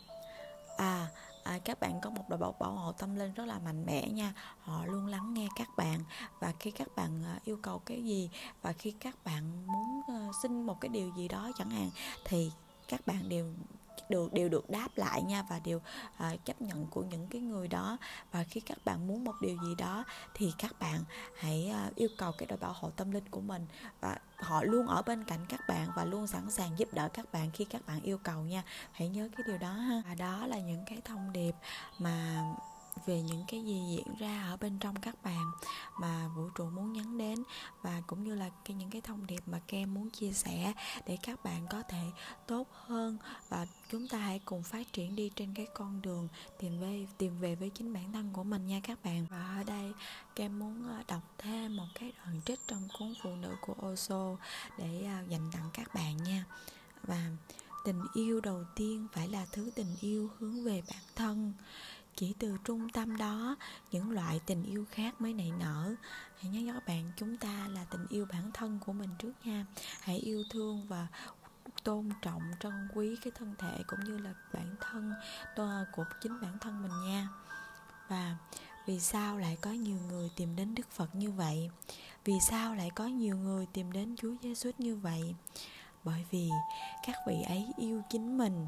À, 0.76 1.08
à 1.44 1.58
các 1.58 1.80
bạn 1.80 2.00
có 2.00 2.10
một 2.10 2.28
đội 2.28 2.38
bảo 2.38 2.54
bảo 2.60 2.72
hộ 2.72 2.92
tâm 2.92 3.16
linh 3.16 3.32
rất 3.34 3.44
là 3.44 3.58
mạnh 3.58 3.86
mẽ 3.86 4.08
nha. 4.08 4.34
Họ 4.60 4.84
luôn 4.86 5.06
lắng 5.06 5.34
nghe 5.34 5.48
các 5.56 5.68
bạn. 5.76 6.00
Và 6.40 6.52
khi 6.60 6.70
các 6.70 6.88
bạn 6.96 7.22
ờ, 7.24 7.38
yêu 7.44 7.58
cầu 7.62 7.78
cái 7.78 8.04
gì 8.04 8.30
và 8.62 8.72
khi 8.72 8.90
các 8.90 9.24
bạn 9.24 9.66
muốn 9.66 10.02
ờ, 10.08 10.32
xin 10.42 10.66
một 10.66 10.80
cái 10.80 10.88
điều 10.88 11.10
gì 11.16 11.28
đó 11.28 11.50
chẳng 11.58 11.70
hạn 11.70 11.90
thì 12.24 12.50
các 12.92 13.06
bạn 13.06 13.28
đều 13.28 13.46
được 14.08 14.32
đều 14.32 14.48
được 14.48 14.70
đáp 14.70 14.88
lại 14.96 15.22
nha 15.22 15.42
và 15.50 15.58
đều 15.58 15.76
uh, 15.78 16.44
chấp 16.44 16.62
nhận 16.62 16.86
của 16.86 17.02
những 17.02 17.26
cái 17.26 17.40
người 17.40 17.68
đó. 17.68 17.96
Và 18.32 18.44
khi 18.44 18.60
các 18.60 18.78
bạn 18.84 19.06
muốn 19.06 19.24
một 19.24 19.34
điều 19.40 19.56
gì 19.62 19.74
đó 19.78 20.04
thì 20.34 20.52
các 20.58 20.78
bạn 20.80 21.00
hãy 21.38 21.72
uh, 21.88 21.94
yêu 21.94 22.08
cầu 22.18 22.32
cái 22.38 22.46
đội 22.46 22.58
bảo 22.58 22.72
hộ 22.72 22.90
tâm 22.90 23.10
linh 23.10 23.28
của 23.28 23.40
mình. 23.40 23.66
Và 24.00 24.18
họ 24.36 24.62
luôn 24.62 24.86
ở 24.86 25.02
bên 25.02 25.24
cạnh 25.24 25.46
các 25.48 25.60
bạn 25.68 25.88
và 25.96 26.04
luôn 26.04 26.26
sẵn 26.26 26.50
sàng 26.50 26.78
giúp 26.78 26.88
đỡ 26.92 27.08
các 27.14 27.32
bạn 27.32 27.50
khi 27.50 27.64
các 27.64 27.86
bạn 27.86 28.00
yêu 28.00 28.18
cầu 28.18 28.42
nha. 28.42 28.62
Hãy 28.92 29.08
nhớ 29.08 29.28
cái 29.36 29.44
điều 29.46 29.58
đó 29.58 29.72
ha. 29.72 30.02
Và 30.08 30.14
đó 30.14 30.46
là 30.46 30.58
những 30.58 30.84
cái 30.86 30.98
thông 31.04 31.32
điệp 31.32 31.54
mà 31.98 32.44
về 33.06 33.22
những 33.22 33.44
cái 33.48 33.64
gì 33.64 33.84
diễn 33.88 34.14
ra 34.18 34.42
ở 34.50 34.56
bên 34.56 34.78
trong 34.78 34.96
các 34.96 35.22
bạn 35.24 35.50
mà 36.00 36.28
vũ 36.36 36.48
trụ 36.54 36.70
muốn 36.70 36.92
nhắn 36.92 37.18
đến 37.18 37.42
và 37.82 38.02
cũng 38.06 38.24
như 38.24 38.34
là 38.34 38.50
cái 38.64 38.76
những 38.76 38.90
cái 38.90 39.00
thông 39.00 39.26
điệp 39.26 39.42
mà 39.46 39.60
kem 39.68 39.94
muốn 39.94 40.10
chia 40.10 40.32
sẻ 40.32 40.72
để 41.06 41.18
các 41.22 41.44
bạn 41.44 41.66
có 41.70 41.82
thể 41.82 42.02
tốt 42.46 42.68
hơn 42.72 43.18
và 43.48 43.66
chúng 43.90 44.08
ta 44.08 44.18
hãy 44.18 44.40
cùng 44.44 44.62
phát 44.62 44.92
triển 44.92 45.16
đi 45.16 45.30
trên 45.36 45.54
cái 45.54 45.66
con 45.74 46.02
đường 46.02 46.28
tìm 46.58 46.80
về 46.80 47.06
tìm 47.18 47.38
về 47.40 47.54
với 47.54 47.70
chính 47.70 47.92
bản 47.92 48.12
thân 48.12 48.30
của 48.32 48.44
mình 48.44 48.66
nha 48.66 48.80
các 48.82 49.04
bạn. 49.04 49.26
Và 49.30 49.56
ở 49.58 49.64
đây, 49.64 49.92
kem 50.36 50.58
muốn 50.58 50.88
ờ, 50.88 51.02
đọc 51.08 51.22
thêm 51.38 51.76
một 51.76 51.86
cái 51.94 52.12
đoạn 52.18 52.40
trích 52.44 52.60
trong 52.66 52.88
cuốn 52.98 53.14
phụ 53.22 53.36
nữ 53.36 53.56
của 53.60 53.74
oso 53.86 54.36
để 54.78 55.04
ờ, 55.04 55.24
dành 55.28 55.50
tặng 55.52 55.70
các 55.72 55.94
bạn 55.94 56.16
nha. 56.16 56.44
Và, 57.02 57.30
tình 57.84 58.02
yêu 58.14 58.40
đầu 58.40 58.64
tiên 58.76 59.06
phải 59.12 59.28
là 59.28 59.46
thứ 59.52 59.70
tình 59.74 59.96
yêu 60.00 60.30
hướng 60.38 60.64
về 60.64 60.82
bản 60.90 61.02
thân 61.16 61.52
chỉ 62.16 62.34
từ 62.38 62.56
trung 62.64 62.88
tâm 62.88 63.16
đó, 63.16 63.56
những 63.90 64.10
loại 64.10 64.40
tình 64.46 64.62
yêu 64.62 64.84
khác 64.90 65.20
mới 65.20 65.34
nảy 65.34 65.50
nở. 65.58 65.94
Hãy 66.38 66.50
nhớ 66.50 66.72
các 66.72 66.86
bạn, 66.86 67.12
chúng 67.16 67.36
ta 67.36 67.68
là 67.68 67.84
tình 67.84 68.06
yêu 68.08 68.26
bản 68.32 68.50
thân 68.54 68.78
của 68.86 68.92
mình 68.92 69.10
trước 69.18 69.32
nha. 69.44 69.66
Hãy 70.00 70.16
yêu 70.16 70.44
thương 70.50 70.86
và 70.88 71.06
tôn 71.84 72.10
trọng, 72.22 72.42
trân 72.60 72.88
quý 72.94 73.16
cái 73.22 73.32
thân 73.38 73.54
thể 73.58 73.82
cũng 73.86 74.04
như 74.04 74.18
là 74.18 74.34
bản 74.52 74.74
thân 74.80 75.12
ờ, 75.56 75.84
của 75.92 76.04
chính 76.20 76.40
bản 76.40 76.58
thân 76.60 76.82
mình 76.82 77.04
nha. 77.04 77.28
Và 78.08 78.36
vì 78.86 79.00
sao 79.00 79.38
lại 79.38 79.58
có 79.60 79.70
nhiều 79.70 79.98
người 80.08 80.30
tìm 80.36 80.56
đến 80.56 80.74
đức 80.74 80.90
phật 80.90 81.14
như 81.14 81.30
vậy? 81.30 81.70
Vì 82.24 82.32
sao 82.40 82.74
lại 82.74 82.90
có 82.94 83.06
nhiều 83.06 83.36
người 83.36 83.66
tìm 83.72 83.92
đến 83.92 84.16
chúa 84.16 84.34
giêsu 84.42 84.70
như 84.78 84.96
vậy? 84.96 85.34
Bởi 86.04 86.24
vì 86.30 86.50
các 87.06 87.16
vị 87.26 87.42
ấy 87.46 87.68
yêu 87.76 88.02
chính 88.10 88.38
mình 88.38 88.66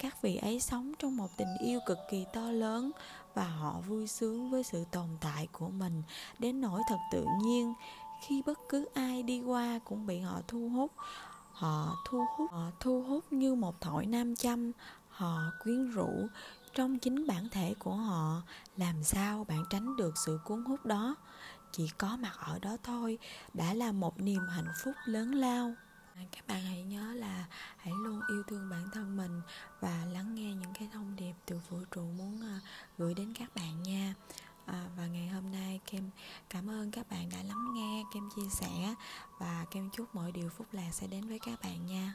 các 0.00 0.22
vị 0.22 0.36
ấy 0.36 0.60
sống 0.60 0.92
trong 0.98 1.16
một 1.16 1.36
tình 1.36 1.56
yêu 1.60 1.80
cực 1.86 1.98
kỳ 2.10 2.24
to 2.32 2.50
lớn 2.50 2.90
và 3.34 3.44
họ 3.44 3.80
vui 3.80 4.06
sướng 4.06 4.50
với 4.50 4.62
sự 4.62 4.84
tồn 4.90 5.08
tại 5.20 5.48
của 5.52 5.68
mình. 5.68 6.02
Đến 6.38 6.60
nỗi 6.60 6.82
thật 6.88 6.98
tự 7.12 7.26
nhiên, 7.42 7.74
khi 8.26 8.42
bất 8.46 8.58
cứ 8.68 8.88
ai 8.94 9.22
đi 9.22 9.40
qua 9.40 9.80
cũng 9.84 10.06
bị 10.06 10.20
họ 10.20 10.40
thu 10.48 10.68
hút. 10.68 10.92
Họ 11.52 11.96
thu 12.08 12.24
hút, 12.36 12.50
họ 12.52 12.70
thu 12.80 13.02
hút 13.02 13.32
như 13.32 13.54
một 13.54 13.80
thỏi 13.80 14.06
nam 14.06 14.36
châm. 14.36 14.72
Họ 15.08 15.40
quyến 15.62 15.90
rũ 15.90 16.26
trong 16.74 16.98
chính 16.98 17.26
bản 17.26 17.48
thể 17.48 17.74
của 17.78 17.94
họ. 17.94 18.42
Làm 18.76 19.02
sao 19.02 19.44
bạn 19.44 19.64
tránh 19.70 19.96
được 19.96 20.18
sự 20.18 20.40
cuốn 20.44 20.64
hút 20.64 20.86
đó? 20.86 21.16
Chỉ 21.72 21.88
có 21.98 22.16
mặt 22.16 22.34
ở 22.38 22.58
đó 22.58 22.76
thôi 22.82 23.18
đã 23.54 23.74
là 23.74 23.92
một 23.92 24.20
niềm 24.20 24.42
hạnh 24.48 24.72
phúc 24.84 24.94
lớn 25.04 25.34
lao 25.34 25.74
các 26.32 26.46
bạn 26.46 26.62
hãy 26.62 26.82
nhớ 26.82 27.12
là 27.14 27.46
hãy 27.76 27.94
luôn 27.98 28.20
yêu 28.28 28.42
thương 28.46 28.70
bản 28.70 28.88
thân 28.92 29.16
mình 29.16 29.40
và 29.80 30.04
lắng 30.12 30.34
nghe 30.34 30.54
những 30.54 30.74
cái 30.74 30.88
thông 30.92 31.16
điệp 31.16 31.34
từ 31.46 31.60
vũ 31.68 31.78
trụ 31.94 32.02
muốn 32.02 32.42
à, 32.42 32.60
gửi 32.98 33.14
đến 33.14 33.34
các 33.38 33.54
bạn 33.54 33.82
nha. 33.82 34.14
À, 34.66 34.86
và 34.96 35.06
ngày 35.06 35.28
hôm 35.28 35.52
nay 35.52 35.80
kem 35.86 36.10
cảm 36.50 36.70
ơn 36.70 36.90
các 36.90 37.10
bạn 37.10 37.28
đã 37.32 37.42
lắng 37.42 37.74
nghe 37.74 38.04
kem 38.14 38.28
chia 38.36 38.48
sẻ 38.50 38.94
và 39.38 39.66
kem 39.70 39.90
chúc 39.90 40.14
mọi 40.14 40.32
điều 40.32 40.48
phúc 40.48 40.66
lạc 40.72 40.90
sẽ 40.92 41.06
đến 41.06 41.28
với 41.28 41.38
các 41.38 41.60
bạn 41.62 41.86
nha. 41.86 42.08